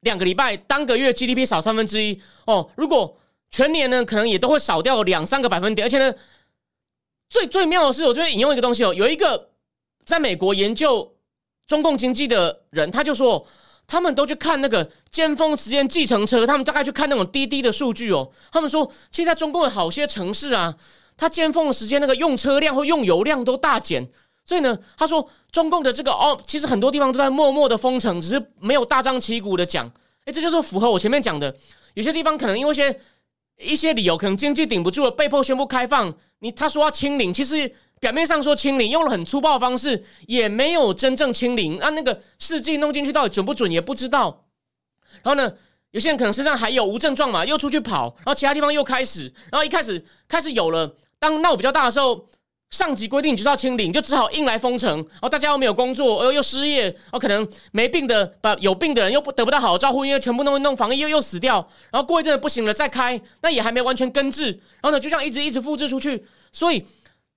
[0.00, 2.70] 两个礼拜，当个月 GDP 少三分之一哦。
[2.76, 3.16] 如果
[3.50, 5.86] 全年呢，可能也都会少掉两三个百分点。
[5.86, 6.12] 而且呢，
[7.28, 9.50] 最最妙的是，我这边引用一个东西哦，有一个
[10.04, 11.14] 在美国研究。”
[11.70, 13.46] 中共经济的人，他就说，
[13.86, 18.28] 他们都去看那个尖峰时间计程车，他们大概去看那种滴滴的数据哦。
[18.50, 20.74] 他们说，现在中共的好些城市啊，
[21.16, 24.10] 它尖峰的时间那个用车量或用油量都大减。
[24.44, 29.86] 所以呢，他说，中共的这个哦，其实很多地方都在默默的封城，只是没有大张旗鼓的讲。
[30.24, 31.54] 哎，这就是符合我前面讲的，
[31.94, 33.00] 有些地方可能因为一些
[33.58, 36.12] 一些理由，可能经济顶不住了，被迫宣布开放。
[36.40, 37.72] 你他说要清零，其实。
[38.00, 41.78] 表面上说清零，用了很粗暴的方式，也没有真正清零。
[41.78, 44.46] 那那个试剂弄进去到底准不准，也不知道。
[45.22, 45.52] 然后呢，
[45.90, 52.26] 有些人可能身上还有无症状嘛，又出去跑，然后其他地方又开始，然后一开始开始有了，当闹比较大的时候，
[52.70, 54.96] 上级规定就是要清零，就只好硬来封城。
[54.96, 61.68] 然后大家又没有工作，又又失业，然后可能没病的，把有病的人又不得不到好的照顾，因为全部弄弄防疫又又死掉。
[61.92, 64.46] 然后过一阵子不行了再开，那也还没完全根治。
[64.80, 66.86] 然后呢，就这样一直一直复制出去，所以。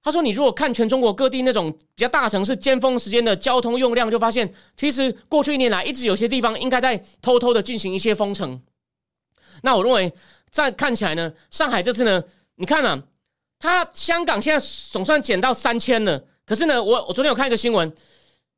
[0.03, 8.61] 他说：“你如果看全中国各地那种比较大城市尖峰时间的交通用量，就发现其实过去一年来一直有些地方应该在偷偷的进行一些封城。
[9.61, 10.13] 那我认为，
[10.49, 12.21] 在看起来呢，上海这次呢，
[12.55, 13.01] 你看啊，
[13.57, 16.25] 它香港现在总算减到三千了。
[16.45, 17.89] 可是呢，我我昨天有看一个新闻，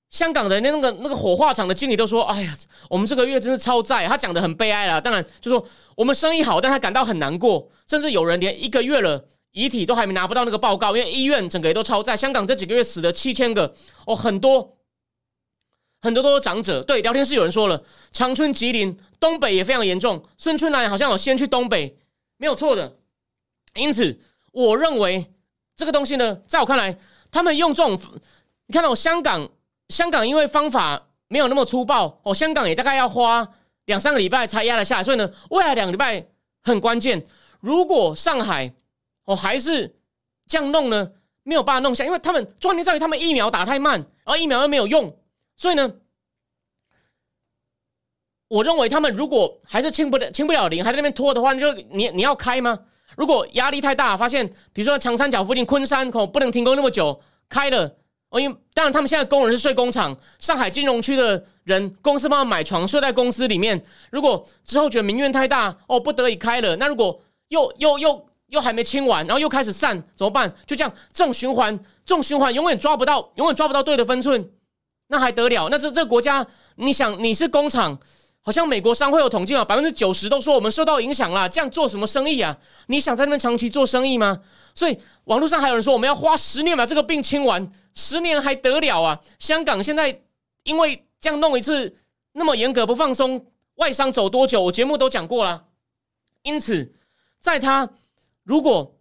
[0.09, 2.57] 香港的那那个那个火化厂的经理都说：‘哎呀，
[2.89, 4.99] 我们这个月真是超载。’他讲的很悲哀了。
[4.99, 5.63] 当然，就说
[5.95, 12.16] 我们生意好，但他感到很难过，甚至有人连一个月了。”遗体都还没拿不到那个报告，因为医院整个也都超载。
[12.16, 13.74] 香港这几个月死了七千个
[14.06, 14.78] 哦，很多
[16.01, 16.84] 很多都是长者。
[16.84, 17.82] 对，聊天室有人说了，
[18.12, 20.22] 长春、吉林、东北也非常严重。
[20.38, 21.97] 孙春兰好像有先去东北，
[22.36, 22.97] 没有错的。
[23.76, 24.20] 因此，
[24.51, 25.34] 我认为
[25.74, 26.97] 这个东西呢，在我看来，
[27.32, 27.97] 他们用这种，
[28.68, 29.49] 你看到香港，
[29.88, 33.47] 香港因为方法没有那么粗暴哦，香港也大概要花
[33.86, 35.03] 两三个礼拜才压得下来。
[35.03, 36.28] 所以呢，未来两个礼拜
[36.62, 37.26] 很关键。
[37.62, 38.74] 如果上海，
[39.26, 39.95] 我还是
[40.47, 41.11] 这样弄呢，
[41.43, 45.17] 没有办法弄下，因为他们重点在于他们疫苗打太慢，而疫苗又没有用，
[45.57, 45.95] 所以呢，
[48.47, 52.80] 我认为他们如果还是清不了清不了零，还在那边拖的话，就你你要开吗？
[53.17, 57.95] 如果压力太大，发现比如说长三角附近昆山口不能停工那么久，开了
[58.30, 63.82] 哦，因为当然他们现在工人是睡工厂，上海金融区的人公司帮他买床睡在公司里面。
[64.11, 70.51] 如果之后觉得民怨太大哦，不得已开了，那如果又又又又还没清完，然后又开始散怎么办？
[70.66, 74.49] 就这样这种循环，这种循环永远抓不到，永远抓不到对的分寸，
[75.08, 75.68] 那还得了？
[75.70, 76.47] 那这这个国家，
[76.78, 77.99] 你想你是工厂？
[78.41, 82.56] 好像美国商会有统计啊，百分之九十都说我们受到影响了，这样做什么生意啊？
[82.88, 84.39] 你想在那边长期做生意吗？
[84.76, 89.20] 所以网络上还有人说我们要花十年把这个病清完，十年还得了啊？
[89.39, 90.22] 香港现在
[90.64, 91.95] 因为这样弄一次
[92.34, 93.47] 那么严格不放松，
[93.78, 94.62] 外商走多久？
[94.62, 95.66] 我节目都讲过了。
[96.43, 96.93] 因此，
[97.39, 97.89] 在他
[98.45, 98.95] 如果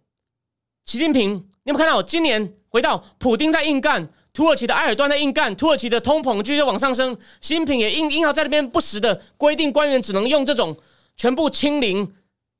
[0.85, 4.09] 习近平，你有没有看到今年回到普丁在硬干？
[4.33, 10.75] 土耳其的埃尔段在硬干，土耳其的通膨继续往上升，习近平也硬硬要在那边不时的规定官员只能用这种
[11.15, 12.13] 全部清零、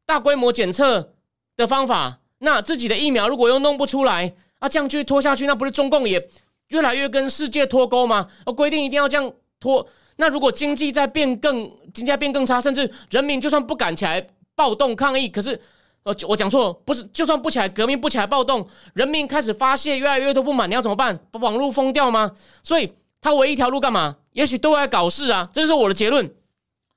[0.05, 1.13] 大规模检测
[1.57, 2.21] 的方法。
[2.37, 6.29] 那自己的疫苗如果又弄不出来，啊，这样继续拖下去，那不是中共也
[6.67, 8.27] 越来越跟世界脱钩吗？
[8.45, 9.85] 而规定一定要这样拖，
[10.17, 15.59] 那如果经济在变更，经济变更差，甚至人民就算不敢起来暴动抗议，可是。
[16.05, 21.19] 呃，我讲错，不是，就算不起来革命，不起来暴动，人民开始发泄越来越多不满，你要怎么办？
[21.31, 22.31] 把网络封掉吗？
[22.61, 24.17] 所以他唯一一条路干嘛？
[24.33, 26.31] 也许都在搞事啊，这就是我的结论。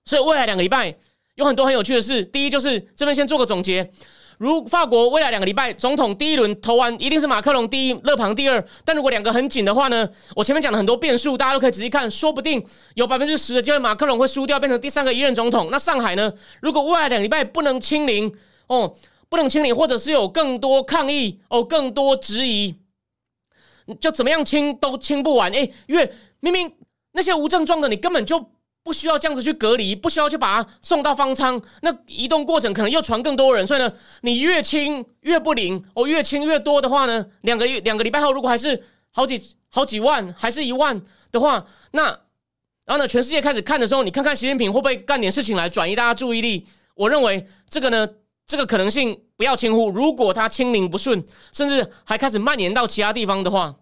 [0.04, 0.94] 所以未来两个礼拜
[1.36, 2.22] 有很多很有趣的事。
[2.22, 3.90] 第一就是这边先做个总结，
[4.36, 8.62] 如法国未来两个礼拜总统第一轮投完一定是马克龙第一，勒庞第二。
[8.84, 10.06] 但如果两个很紧的话呢？
[10.36, 15.70] 我前面讲了很多变数，大家都可以仔细看，说不定有百分之十的机会马克龙会输掉，变成第三个一任总统。
[15.72, 16.30] 那上海呢？
[16.60, 18.30] 如果未来两个礼拜不能清零。
[18.68, 18.94] 哦，
[19.28, 22.76] 不能清理，或者是有更多抗议，哦，更多质疑，
[24.00, 25.50] 就怎么样清都清不完。
[25.54, 26.72] 哎，因为明明
[27.12, 28.50] 那些无症状的，你根本就
[28.82, 33.92] 不需要这样子去隔离，不需要去把它送到方舱，那移动过程可能又传更多人，所以呢，
[34.22, 41.02] 你越清越不灵，哦，越清越多的话呢，两个月两个礼拜后，如果还是好几好几万，还是一万
[41.32, 42.04] 的话，那
[42.84, 46.66] 然后呢，全世界开始看的时候，你看看习近平会不会干点事情来转移大家注意力？
[46.94, 48.08] 我认为这个呢。
[48.48, 49.90] 这个可能性不要轻忽。
[49.90, 53.76] 如果它清零不顺，甚至还开始蔓延到其他地方的话，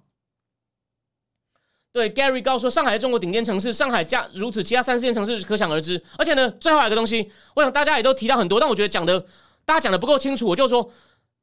[1.92, 6.02] 对 Gary 告诉上海是中国顶尖城市，上海加如此，其他三四线城市可想而知。
[6.18, 9.24] 而且呢，最后一个东西，我想大家也都提到很多，但我觉得讲的
[9.64, 10.48] 大家讲的不够清楚。
[10.48, 10.90] 我就说，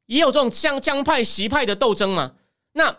[0.08, 2.36] 也有这种江江派、习派的斗争嘛。
[2.74, 2.98] 那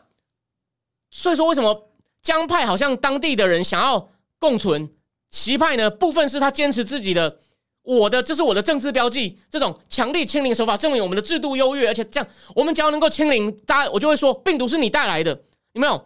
[1.11, 1.91] 所以说，为什么
[2.23, 4.91] 江派好像当地的人想要共存，
[5.31, 5.91] 习派呢？
[5.91, 7.41] 部分是他坚持自己的。
[7.85, 15.31] 我的这是我的政治标记，这种强力清零手法证明我们的制度优越，而且这样我们只要能够清零，大家我就会说病毒是你带来的，
[15.75, 16.05] 有没有？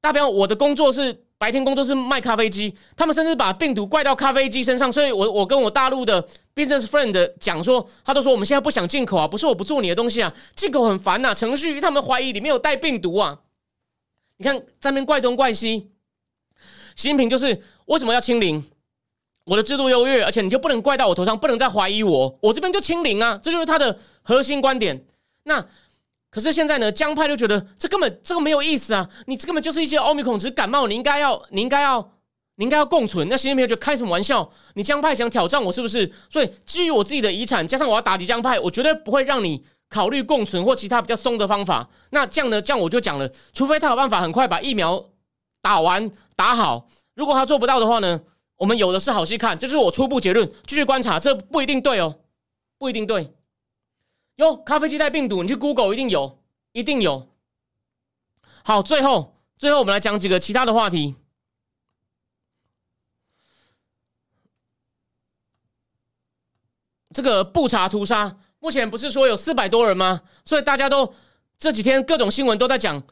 [0.00, 6.22] 大家我的工作是白天工作是卖咖啡机，他们甚至把病毒怪到咖啡机身上，所以我我跟我大陆的
[6.54, 13.40] business friend 讲说，他都说我们现在不想进口啊，不是我不做你的东西啊，进口很烦呐，程序他们怀疑里面有带病毒啊，
[14.36, 15.90] 你看在那边怪东怪西，
[16.94, 18.62] 习近平就是为什么要清零？
[19.46, 25.06] 我的制度优越，而且你就不能怪到我头上，不能再怀疑我，我这边就清零啊，这就是他的核心观点。
[25.44, 25.64] 那
[26.32, 32.12] 可是现在呢，江派就觉得这根本这个没有意思啊，你这根本就是一些欧米孔只感冒，你应该要你应该要
[32.56, 33.28] 你应该要共存。
[33.28, 34.50] 那习近平就开什么玩笑？
[34.74, 36.12] 你江派想挑战我是不是？
[36.28, 41.88] 所以基于我自己的遗产，加上我要打击江派，我绝对不会让你考虑共存或其他比较松的方法。
[42.10, 45.04] 那这样呢，这样我就讲了，除非他有办法很快把疫苗
[45.62, 48.22] 打完打好，如果他做不到的话呢？
[48.56, 50.50] 我们有的是好戏看，这是我初步结论。
[50.66, 52.20] 继续观察，这不一定对哦，
[52.78, 53.34] 不一定对。
[54.36, 56.42] 哟，咖啡机带病毒，你去 Google 一定有，
[56.72, 57.28] 一定有。
[58.64, 61.16] 好，最后，最后我们来讲几个其他的话题。
[67.12, 70.22] 这个布查屠杀，目前不是说有四百多人吗？
[70.44, 71.14] 所以大家都
[71.58, 73.02] 这几天各种新闻都在讲，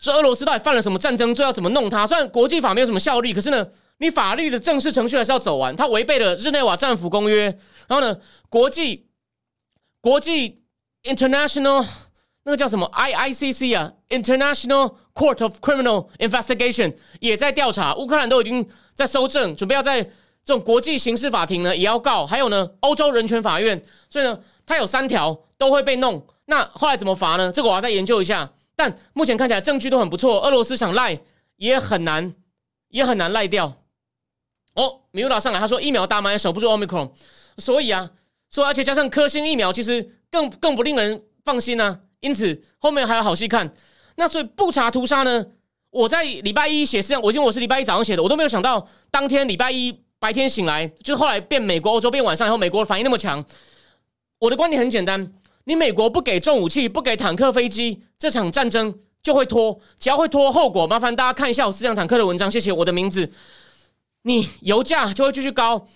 [0.00, 2.06] 这俄罗斯到底犯了什么战争罪，要怎么弄他？
[2.06, 3.68] 虽然国际法没有什么效力，可是呢？
[3.98, 7.44] 你法律的正式程序还是要走完，他违背了日内瓦战俘公约，
[7.86, 8.18] 然后呢，
[8.48, 9.08] 国际
[10.00, 10.62] 国际
[11.02, 11.86] international
[12.44, 26.26] 那个叫什么 I I C C 啊，International Court of Criminal Investigation 也在调查，乌克兰都已经在搜证，准备要在这种国际刑事法庭呢也要告，还有呢，欧洲人权法院，所以呢，他有三条都会被弄。
[26.46, 27.52] 那后来怎么罚呢？
[27.52, 28.50] 这个我要再研究一下。
[28.74, 31.20] 但目前看起来证据都很不错，俄罗斯想赖
[31.56, 32.32] 也很难，
[32.88, 33.82] 也很难赖掉。
[34.78, 37.12] 哦，米乌达上来，他说疫苗打满守不住奥密克戎，
[37.58, 38.08] 所以啊，
[38.48, 42.00] 说而且加上科兴疫苗，其实更更不令人放心呢。
[42.20, 43.72] 因此后面还有好戏看。
[44.14, 45.44] 那所以不查屠杀呢？
[45.90, 53.44] 我在礼拜一写，实际上我因为我是礼拜一早上写的，我都没有想到当天礼拜一白天醒来，就后来变美国、欧洲变晚上以后，美国反应那么强。
[54.38, 55.32] 我的观点很简单：
[55.64, 59.78] 你美国不给重武器，不给坦克、飞机，这场战争就会拖。
[59.98, 62.48] 只要会拖，后果麻烦大家看一下我思想坦克的文章。
[62.48, 63.28] 谢谢我的名字。
[64.28, 65.88] 你油价就会继续高，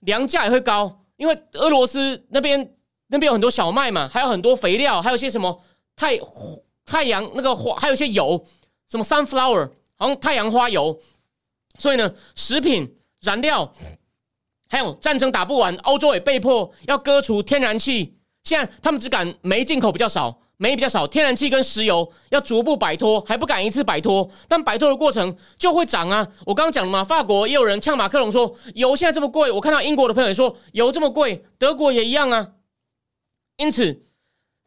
[0.00, 2.74] 粮价也会高，因为俄罗斯那边
[3.06, 5.62] 那边有很多小麦嘛，还有很多肥料，还有些什么
[5.94, 6.18] 太
[6.84, 8.44] 太阳那个花，还有一些油，
[8.90, 11.00] 什么 sunflower，好像太阳花油。
[11.78, 13.72] 所以呢，食品、燃料，
[14.68, 18.18] 还有战争打不完，欧洲也被迫要割除天然气。
[18.42, 20.40] 现在他们只敢煤进口比较少。
[20.60, 26.26] 煤比较少，天然气跟石油要逐步摆脱，还不敢一次摆脱，但摆脱的过程就会涨啊！
[26.44, 32.48] 我刚刚讲了嘛，法国也有人呛马克龙说油现在这么贵，我看到英国的朋友也说油这么贵，德国也一样啊。
[33.56, 34.02] 因此，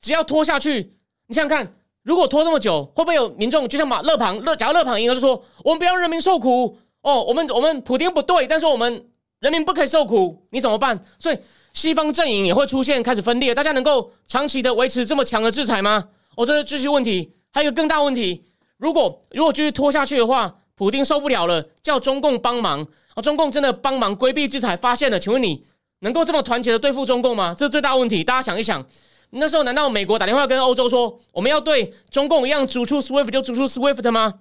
[0.02, 0.96] 只要拖下去，
[1.28, 1.74] 你想想看，
[2.04, 11.04] 如果拖这么久，会不会有民众就像马勒庞勒，假如勒庞赢了就说我们不要人民受苦哦，我们我们普京不对，但是我们人民不可以受苦，你怎么办？
[11.20, 11.38] 所以。
[11.74, 16.10] 西方阵营也会出现开始分裂，大家能够长期的维持这么强的制裁吗？
[16.36, 18.46] 我这是继续问题，还有一个更大问题，
[18.78, 23.22] 如果如果继续拖下去的话，普京受不了了，叫中共帮忙啊！
[23.22, 25.66] 中共真的帮忙规避制裁，发现了，请问你
[26.00, 27.54] 能够这么团结的对付中共吗？
[27.58, 28.24] 这是最大问题。
[28.24, 28.86] 大家想一想，
[29.30, 34.40] 那时候难道美国打电话跟欧洲说，我们要对中共一样逐出 SWIFT 就逐出 SWIFT 吗？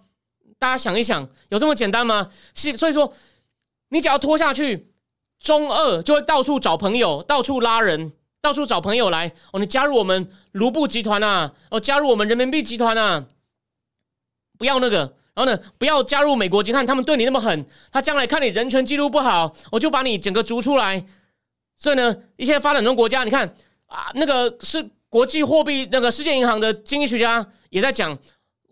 [0.58, 2.30] 大家想一想，有这么简单吗？
[2.54, 3.12] 是，所以说
[3.90, 4.89] 你只要拖下去。
[5.40, 8.12] 中二就会到处找朋友，到处拉人，
[8.42, 9.58] 到处找朋友来哦。
[9.58, 13.24] 你加入我们卢布集团啊，哦，加入我们人民币集团啊，
[14.58, 14.98] 不要那个，
[15.34, 21.04] 然后呢，不要加入美国集团，他们对你那么狠，他将来看你人权记录不好，我就把你整个逐出来。
[21.76, 23.54] 所以呢，一些发展中国家，你看
[23.86, 28.18] 啊，那个是国际货币那个世界银行的经济学家也在讲。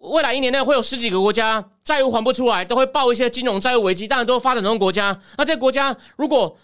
[0.01, 4.07] 未来一年内会有十几个国家债务还不出来，都会爆一些金融债务危机。
[4.07, 5.19] 当然都是发展中国家。
[5.37, 6.57] 那这国家如果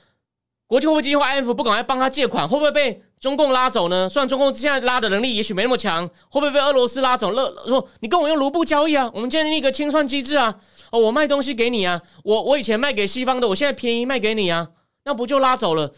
[0.67, 4.09] 国际货币基金会 IMF 不赶快帮他借款，会不会被中共拉走呢？
[4.09, 7.33] 虽然中共现在拉的能力也许没那么强，会不会被俄罗斯拉走？
[7.33, 10.59] 勒说你跟我用卢布交易啊，我们建立一个清算机制啊。
[10.91, 14.69] 哦，我卖东西给你啊，我我以前卖给西方的，我现在便宜卖给你啊，
[15.05, 15.93] 那不就拉走了？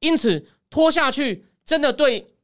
[0.00, 2.34] 因此拖下去真的对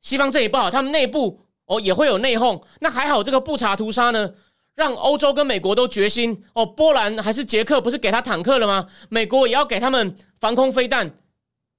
[0.00, 1.40] 西方这也不好，他们内部。
[1.70, 2.60] 哦，也会有内讧。
[2.80, 4.32] 那还好，这个不查屠杀呢，
[4.74, 6.42] 让欧洲跟美国都决心。
[6.52, 8.88] 哦，波兰还是捷克，不是给他坦克了吗？
[9.08, 11.12] 美国也要给他们防空飞弹。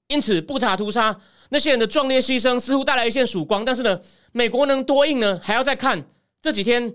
[0.07, 1.17] 因此，不查屠杀，
[1.49, 3.65] 那些人的壮烈牺牲似乎带来一线曙光。
[3.65, 3.99] 但是呢，
[4.31, 5.37] 美国能多硬呢？
[5.43, 6.05] 还要再看
[6.41, 6.89] 这几天。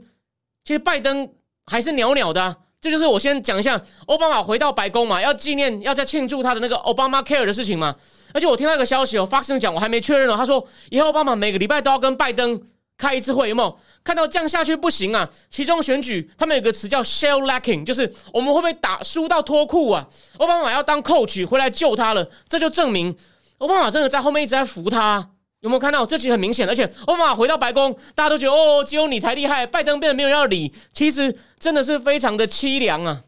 [0.65, 1.29] 其实拜登
[1.67, 2.57] 还是袅袅的。
[2.81, 7.97] 这就是我先讲一下，奥巴马回到白宫嘛，要纪念，要再庆祝他的那个奥巴马 Care 的事情嘛。
[8.33, 10.37] 而且我听到一个消息哦，Fox 讲，我还没确认哦。
[10.37, 12.63] 他说，以后奥巴马每个礼拜都要跟拜登。
[12.99, 15.29] 开一次会有没有看到这样下去不行啊？
[15.51, 20.09] 其中选举他们有个词叫 shell lacking，就是我们会不会打输到脱裤啊？
[20.39, 23.15] 奥巴马要当 coach 回来救他了，这就证明
[23.59, 25.31] 奥巴马真的在后面一直在扶他。
[25.61, 26.07] 有没有看到？
[26.07, 29.67] 这其实很明显，而且奥巴马回到白宫，大家都觉得哦，只有你才厉害。
[29.67, 33.23] 拜登变得没有要理，其实真的是非常的凄凉啊，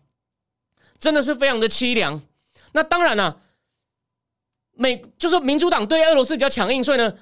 [0.99, 2.23] 真的是非常的凄凉。
[2.73, 3.41] 那当然了，
[4.77, 7.13] 美就是民主党对俄罗斯比较强硬，所以呢。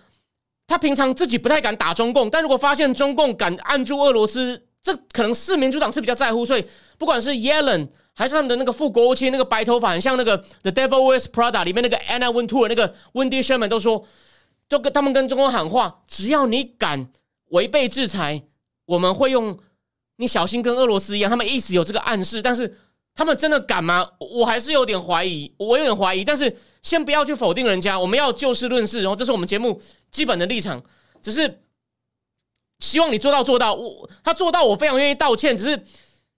[0.67, 6.45] 他平常自己不太敢打中共，但如果发现中共敢按住俄罗斯，这可能是民主党是比较在乎。
[6.45, 6.67] 所以
[6.99, 14.05] 不管是 Yellen 还是他们的那个副国务卿，那个白头发很像那个《The Devil Wears Prada》里面那个 Anna Wintour 那个 Wendy Sherman 都说，
[14.69, 17.09] 都跟他们跟中共喊话：只要你敢
[17.51, 18.43] 违背制裁，
[18.87, 19.59] 我们会用
[20.17, 21.31] 你小心跟俄罗斯一样。
[21.31, 22.79] 他们意思有这个暗示，但是。
[23.17, 24.07] 他们真的敢吗？
[24.19, 26.23] 我还是有点怀疑，我有点怀疑。
[26.23, 29.01] 但是先不要去否定人家，我们要就事论事。
[29.01, 29.81] 然后这是我们节目
[30.12, 30.85] 基本的立场，
[31.23, 31.62] 只是
[32.79, 33.73] 希望你做到做到。
[33.73, 35.57] 我他做到，我非常愿意道歉。
[35.57, 35.83] 只是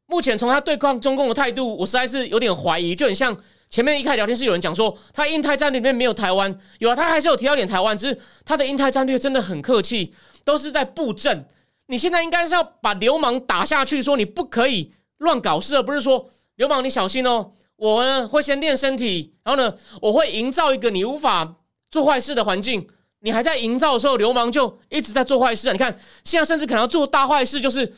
[0.07, 2.95] 目前从他对抗中共的态度，我实在是有点怀疑。
[2.95, 3.37] 就很像
[3.69, 7.99] 前面一开聊天室有人讲说，他印太战略里面没有台湾，有啊，他还是有提到点台湾。
[7.99, 10.15] 只是他的印太战略真的很客气，
[10.45, 11.45] 都是在布阵。
[11.89, 16.31] 你现在应该是要把流氓打下去，说你不可以乱搞事，而不是说。
[16.59, 17.53] 流氓，你小心哦！
[17.77, 21.55] 我呢会先练身体，然后呢，我会营造一个你无法
[21.89, 22.89] 做坏事的环境。
[23.21, 25.73] 你还在营造的时候，流氓就一直在做坏事啊！
[25.73, 27.95] 你看，现在甚至可能要做大坏事，就是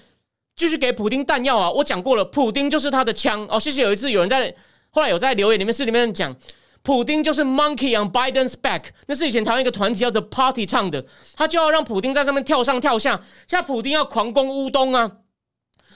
[0.56, 1.70] 继续给普丁弹药啊！
[1.70, 3.58] 我讲过了，普丁就是他的枪哦。
[3.58, 4.54] 谢谢，有一次有人在
[4.90, 6.36] 后来有在留言里面是里面讲，
[6.82, 15.10] 普丁就是 Monkey on Biden's back，那是以前台湾一个团体叫做 Party 唱的，他就要让普丁在上面跳上跳下，现在普丁要狂攻乌东啊！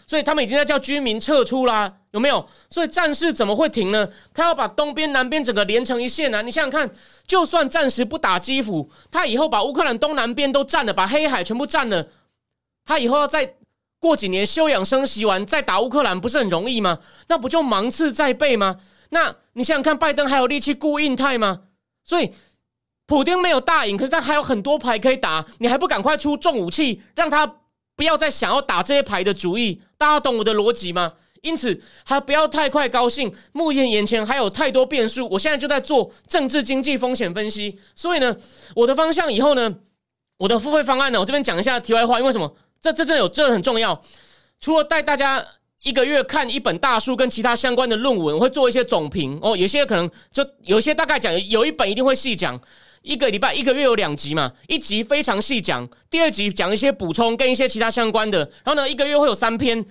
[0.06, 2.46] 所以他们已经在叫居民撤出啦，有没有？
[2.68, 4.08] 所以战事怎么会停呢？
[4.32, 6.42] 他要把东边、南边整个连成一线啊！
[6.42, 6.90] 你想想看，
[7.26, 12.08] 就算暂时不打基辅，他以后把乌克兰东南边都占了，把黑海全部占了，
[12.84, 13.54] 他以后要再
[13.98, 16.98] 过几年休养生息完再打乌克兰，不是很容易吗？
[17.28, 18.76] 那不就芒刺在背吗？
[19.10, 21.62] 那你想想看，拜登还有力气顾印太吗？
[22.04, 22.32] 所以，
[23.06, 27.60] 普京没有大赢，可是他还有很多牌可以打，你还不赶快出重武器，让他
[27.96, 29.80] 不要再想要打这些牌的主意？
[29.96, 31.14] 大家懂我的逻辑吗？
[31.42, 33.32] 因此，还不要太快高兴。
[33.52, 37.78] 目前眼前还有太多变数，我现在就在做政治经济风险分析。
[37.94, 38.34] 所以呢，
[38.74, 39.74] 我的方向以后呢，
[40.38, 42.18] 我的付费方案呢，我这边讲一下题外话。
[42.18, 42.56] 因为什么？
[42.80, 44.02] 这这这有，这很重要。
[44.58, 45.44] 除了带大家
[45.82, 49.54] 一个月看一本大书跟其他相关的论文，我会做一些总评哦。
[49.54, 52.58] 有些可能就有些大概讲，有一本一定会细讲。
[53.04, 58.38] 一个礼拜一个月有两集嘛，一集非常细讲，第二集讲一些补充跟一些其他相关的。
[58.64, 59.84] 然后呢，一个月会有三篇。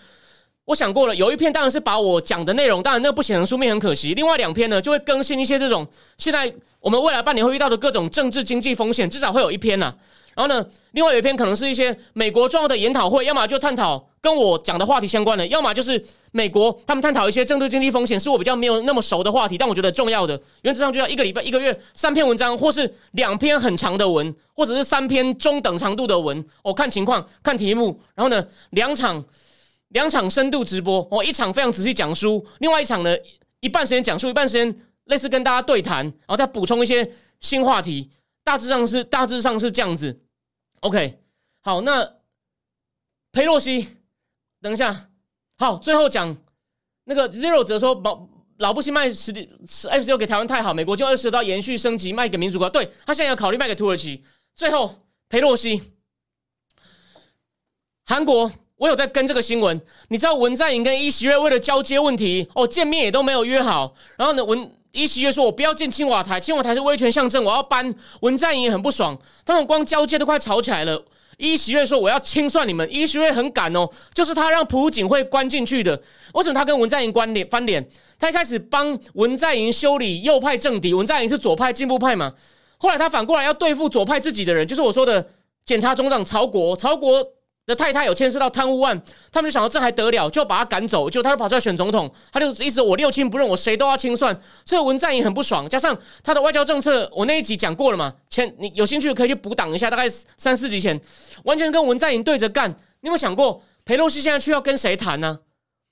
[0.66, 4.16] 我想过了，有一篇当然是把我讲的内容，当然那不写成书面很可惜。
[4.16, 5.88] 另外两篇呢，就会更新一些这种
[6.18, 9.93] 现在我们未来半年会遇到的各种政治经济风险，至少会有一篇呐。
[10.36, 20.40] 然后呢，另外有一篇可能是一些美国重要的研讨会，要么就探讨跟我讲的话题相关的，要么就是美国他们探讨一些政治经济风险，是我比较没有那么熟的话题，但我觉得重要的。
[20.64, 28.00] 原则上就要一个礼拜、一个月三篇文章，或是两篇很长的文，或者是三篇中等长度的文，我看情况看题目。
[28.16, 29.24] 然后呢，两场。
[29.90, 33.16] 两场深度直播，哦，一场非常仔细讲书，另外一场呢，
[33.60, 34.76] 一半时间讲述，一半时间
[35.06, 37.08] 类似跟大家对谈，然后再补充一些
[37.40, 38.10] 新话题，
[38.44, 40.23] 大致上是大致上是这样子。
[40.84, 41.18] OK，
[41.62, 42.18] 好，那
[43.32, 43.88] 裴洛西，
[44.62, 45.10] 等一下，
[45.58, 46.36] 好，最后讲
[47.06, 48.28] 那个 Zero 则说，老
[48.58, 49.34] 老布希卖十
[49.66, 54.24] 十 F 十六给台湾太好，美国就二十刀延续升级卖给民主国，对他现在要考虑卖给土耳其。
[54.56, 55.94] 最后，裴洛西，
[58.06, 58.52] 韩国。
[58.76, 59.80] 我有在跟这个新闻，
[60.10, 63.96] 你知道文在寅跟伊席瑞为了交接问题，哦，见面也都没有约好。
[64.18, 71.04] 然后呢，文伊席瑞说：“我不要建青瓦台，青瓦台是威权象征，我要搬。”文在寅很不爽，他们光交接都快吵起来了。
[71.38, 76.00] 伊席瑞说：“我要清算你们。”伊席瑞很敢哦，就是他让朴槿惠关进去的。
[76.36, 77.84] 为什么他跟文在寅关联翻脸？
[78.20, 82.32] 他一开始帮文在寅修理右派政敌，文在寅是左派进步派嘛？
[82.78, 85.28] 后来他反过来要对付左派自己的人，就是我说的
[85.66, 87.26] 检察总长曹国，曹国。
[87.66, 89.01] 的太太有牵涉到贪污案，
[89.32, 95.68] 他们就想到这还得了，就把他赶走，就他就跑出来选总统，他就意思我六亲不认，我谁都要清算，所以文在寅很不爽。
[95.70, 100.99] 加上他的外交政策，我那一集讲过了嘛，前你有兴趣可以去补档一下，大概三四集前，
[101.45, 102.70] 完全跟文在寅对着干。
[103.01, 105.39] 你有没有想过，裴洛西现在去要跟谁谈呢？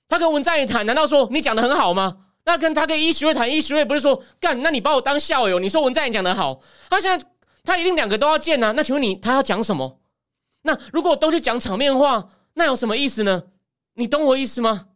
[0.08, 2.16] 他跟文在寅谈，难道说你讲的很好吗？
[2.44, 4.62] 那跟他跟伊徐瑞谈，伊徐瑞不是说干？
[4.62, 5.58] 那你把我当校友？
[5.58, 6.60] 你说文在寅讲的好，
[6.90, 7.26] 他现在
[7.64, 8.74] 他一定两个都要见呢？
[8.76, 10.01] 那请问你他要讲什么？
[10.62, 13.44] 那如果都去讲场面话，那有什么意思呢？
[13.94, 14.88] 你懂我意思吗？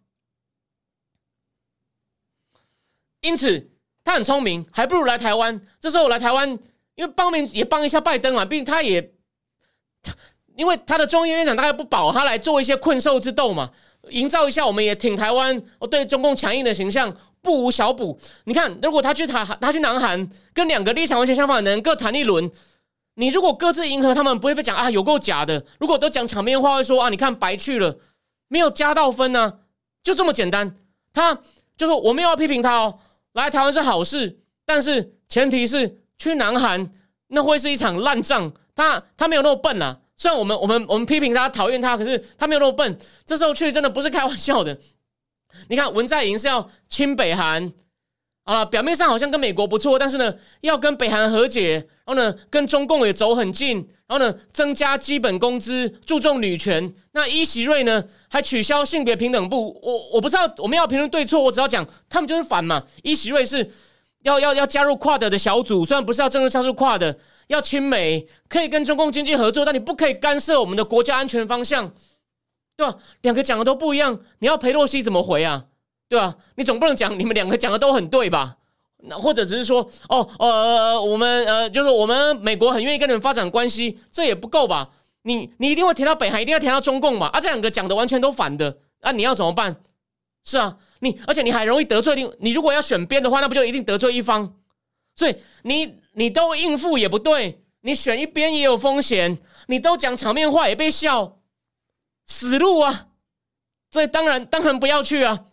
[3.21, 3.71] 因此，
[4.05, 5.61] 他很聪明，还不如来台湾。
[5.81, 6.49] 这时候我来台湾，
[6.95, 9.13] 因为帮民也帮一下拜登嘛，毕竟他也，
[10.55, 13.71] 因为他的中央院长大概不保，他来做一些困兽之斗嘛，
[14.11, 17.13] 营造一下我们也挺台湾，我对中共强硬的形象
[17.43, 18.17] 不无小补。
[18.45, 22.49] 你看，如果他去台，他去南韩，跟两个立场完全相反的人各谈一轮。
[23.19, 25.65] 你如果各自迎合他们，不会被讲啊，有够假的。
[25.81, 27.99] 如果都讲场面话，会说啊，你看白去了，
[28.49, 29.61] 没有加到分呢，
[30.03, 30.77] 就这么简单。
[31.15, 31.39] 他
[31.79, 32.99] 就说我们要批评他哦，
[33.33, 36.93] 来台湾是好事，但是前提是去南韩
[37.29, 38.53] 那会是一场烂仗。
[38.75, 42.99] 他他没有那么笨啊，虽然我们我们我们批评他讨厌他，可是他没有那么笨。
[43.25, 44.79] 这时候去真的不是开玩笑的。
[45.69, 47.73] 你看文在寅是要亲北韩。
[48.49, 56.95] 好了，表面上好像跟美国不错，但是呢，要跟北韩和解，然后呢，跟中共也走很近，然后呢，增加基本工资，注重女权。
[57.11, 59.77] 那伊席瑞呢，还取消性别平等部。
[59.83, 62.85] 我我不知道我们要评论对错，我只要讲他们就是反嘛。
[63.03, 63.69] 伊席瑞是
[64.23, 67.19] 要要要加入跨的的小组，虽然不是要政治加入跨的，
[67.49, 71.93] 要亲美，可以跟中共经济合作，但你不可以干涉我们的国家安全方向，
[72.77, 72.95] 对吧？
[73.23, 75.65] 两个讲的都不一样，你要裴洛西怎么回啊？
[76.09, 76.37] 对啊？
[76.55, 78.57] 你总不能讲你们两个讲的都很对吧？
[78.99, 84.91] 那或者只是说，哦，呃，我们呃，就是我们美国很愿意跟你们发展关系，这也不够吧？
[85.23, 87.27] 你你一定会填到北韩，一定要填到中共嘛？
[87.29, 89.77] 啊，这两个讲的完全都反的，啊，你要怎么办？
[90.45, 94.55] 是啊，你而且你还容易得罪另，你如果要选边的话，那不就一定得罪一方？
[95.17, 101.39] 所以你你都应付也不对，你选一边也有风险，你都讲场面话也被笑，
[102.27, 103.09] 死路啊！
[103.91, 105.45] 所以当然当然不要去啊！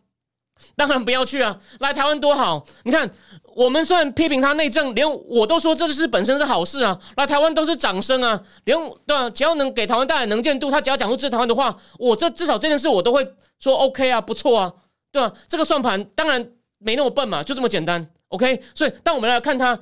[0.75, 1.57] 当然不要去啊！
[1.79, 2.65] 来台湾多好！
[2.83, 3.09] 你看，
[3.55, 6.99] 我们虽然批评他内政，连我都说这是本身是好事啊！
[7.15, 8.41] 来台湾都是掌声啊！
[8.65, 9.29] 连对吧？
[9.29, 13.27] 只要能给台湾带来能见度，他只要讲出支持台湾的话，我这至少这件事我都会
[13.59, 14.73] 说 OK 啊，不错啊，
[15.11, 15.31] 对吧？
[15.47, 18.07] 这个算盘当然没那么笨嘛，就这么简单。
[18.29, 19.79] OK，所以但我们来看他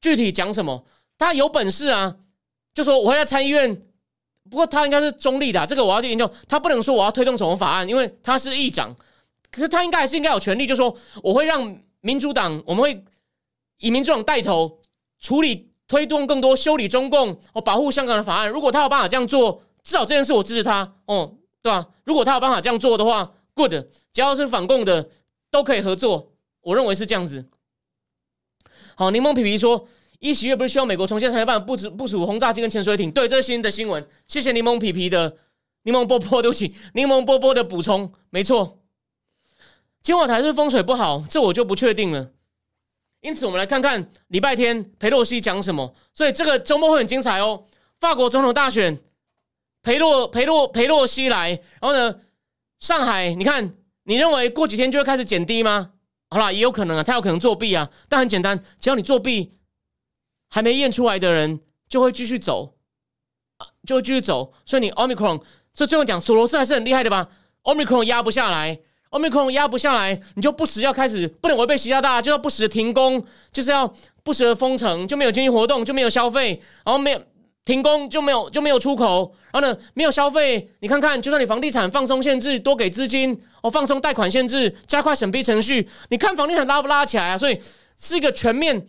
[0.00, 0.84] 具体讲什么，
[1.18, 2.16] 他有本事啊，
[2.72, 3.78] 就说我会在参议院，
[4.48, 6.30] 不过他应该是中立的，这个我要去研究。
[6.48, 8.96] 他不能说我要推动什么法案，因为他是议长。
[9.50, 13.04] 可是他应该还是应该有权利，就说我会让民主党我们会
[13.78, 14.80] 以民主党带头
[15.18, 18.48] 处理推动更多修理中共哦保护香港的法案。
[18.48, 21.88] 如果他有办法这样做，至少这件事我支持他哦，对吧？
[22.04, 23.72] 如果他有办法这样做的话，good，
[24.12, 25.10] 只要是反共的
[25.50, 27.48] 都可以合作，我认为是这样子。
[28.94, 33.10] 好，柠檬皮皮说，一喜月不是希望美国重新产业办部署部署轰炸机跟潜水艇？
[33.10, 34.06] 对，这是新的新闻。
[34.26, 35.36] 谢谢柠檬皮皮的
[35.82, 38.79] 柠檬波波，对不起，柠檬波波的补充，没错。
[40.02, 42.32] 金华台是风水不好，这我就不确定了。
[43.20, 45.94] 因此，我们来看看礼拜天裴洛西讲什么。
[46.14, 47.66] 所以这个周末会很精彩哦。
[47.98, 48.98] 法国总统大选，
[49.82, 51.50] 裴洛裴洛裴洛西来，
[51.80, 52.20] 然后呢，
[52.78, 53.74] 上海，你看，
[54.04, 55.92] 你认为过几天就会开始减低吗？
[56.30, 57.90] 好啦，也有可能啊，他有可能作弊啊。
[58.08, 59.58] 但很简单，只要你作弊
[60.48, 61.60] 还没验出来的人，
[61.90, 62.78] 就会继续走，
[63.86, 64.54] 就会继续走。
[64.64, 65.42] 所以你 omicron，
[65.74, 67.28] 所以最后讲索罗斯还是很厉害的吧
[67.64, 68.80] ？omicron 压不下来。
[69.10, 73.92] 奥密克戎压不下来，你就不时要开始，不能违背习大大，就要不时的停工，就是要
[74.22, 77.20] 不时的封城，就没有经济活动，就没有消费，然后没有
[77.64, 87.36] 停工就没有就没有出口，然后呢没有消费，你看看，就算你房地产放松限制，多给资金，哦放松贷款限制，加快审批程序，你看房地产拉不拉起来啊？
[87.36, 87.60] 所以
[87.98, 88.86] 是一个全面。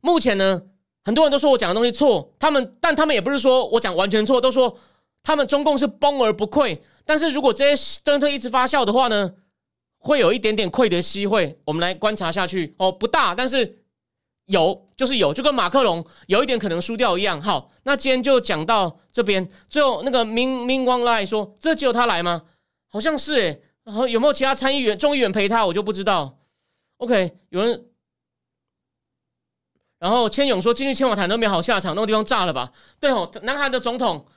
[0.00, 0.62] 目前呢，
[1.04, 4.76] 很多人都说我讲的东西错，他们但他们也不是说我讲完全错，都说。
[5.22, 6.78] 他们中共是崩而不溃，
[7.10, 9.34] 但是如果这些政策一直发酵的话呢，
[9.98, 11.58] 会有一点点溃的机会。
[11.64, 13.82] 我们来观察下去哦，不大，但是
[14.44, 17.42] 有就是有，就跟马克龙有一点可能输掉一样。
[17.42, 19.50] 好，那今天就讲到这边。
[19.68, 22.44] 最后那个明明光来说，这只有他来吗？
[22.86, 23.60] 好像是诶。
[23.82, 25.66] 然后有没有其他参议员、众议员陪他？
[25.66, 26.38] 我就不知道。
[26.98, 27.86] OK，有人。
[29.98, 32.70] 然后千勇说，进去千瓦台都没好下场，那个地方炸了吧？
[33.00, 34.28] 对哦，南韩的总统。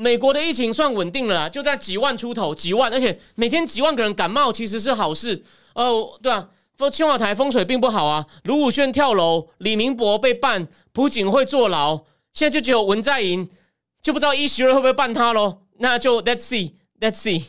[0.00, 5.42] 美国的疫情算稳定了，就在几万出头，几万，而且每天几万个人感冒，其实是好事。
[5.74, 6.48] 哦，对啊，
[6.78, 8.24] 说青瓦台风水并不好啊。
[8.44, 13.50] 卢武铉跳楼，李明博被办，朴槿惠坐牢，现在就只有文在寅，
[14.00, 15.62] 就不知道一十二会不会办他喽？
[15.78, 17.42] 那就 Let's see，Let's see。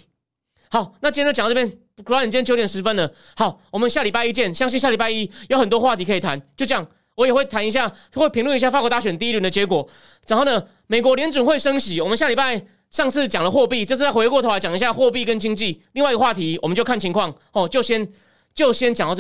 [0.72, 3.14] 好，那今天就讲到这边，果然今天九点十分了。
[3.36, 6.88] 好，我们下礼拜一见，相信下礼拜一有很多话题可以谈，就这样。
[7.16, 9.86] 我也会谈一下，会评论一下法国大选第一轮的结果。
[10.26, 12.02] 然后呢，美国联准会升息。
[12.02, 12.60] 我们下礼拜
[12.90, 15.80] 上次讲了货币，这次再回过头来讲一下货币跟经济。
[15.92, 18.12] 另外一个话题，我们就看情况哦，就先
[18.56, 19.18] 就先讲到这。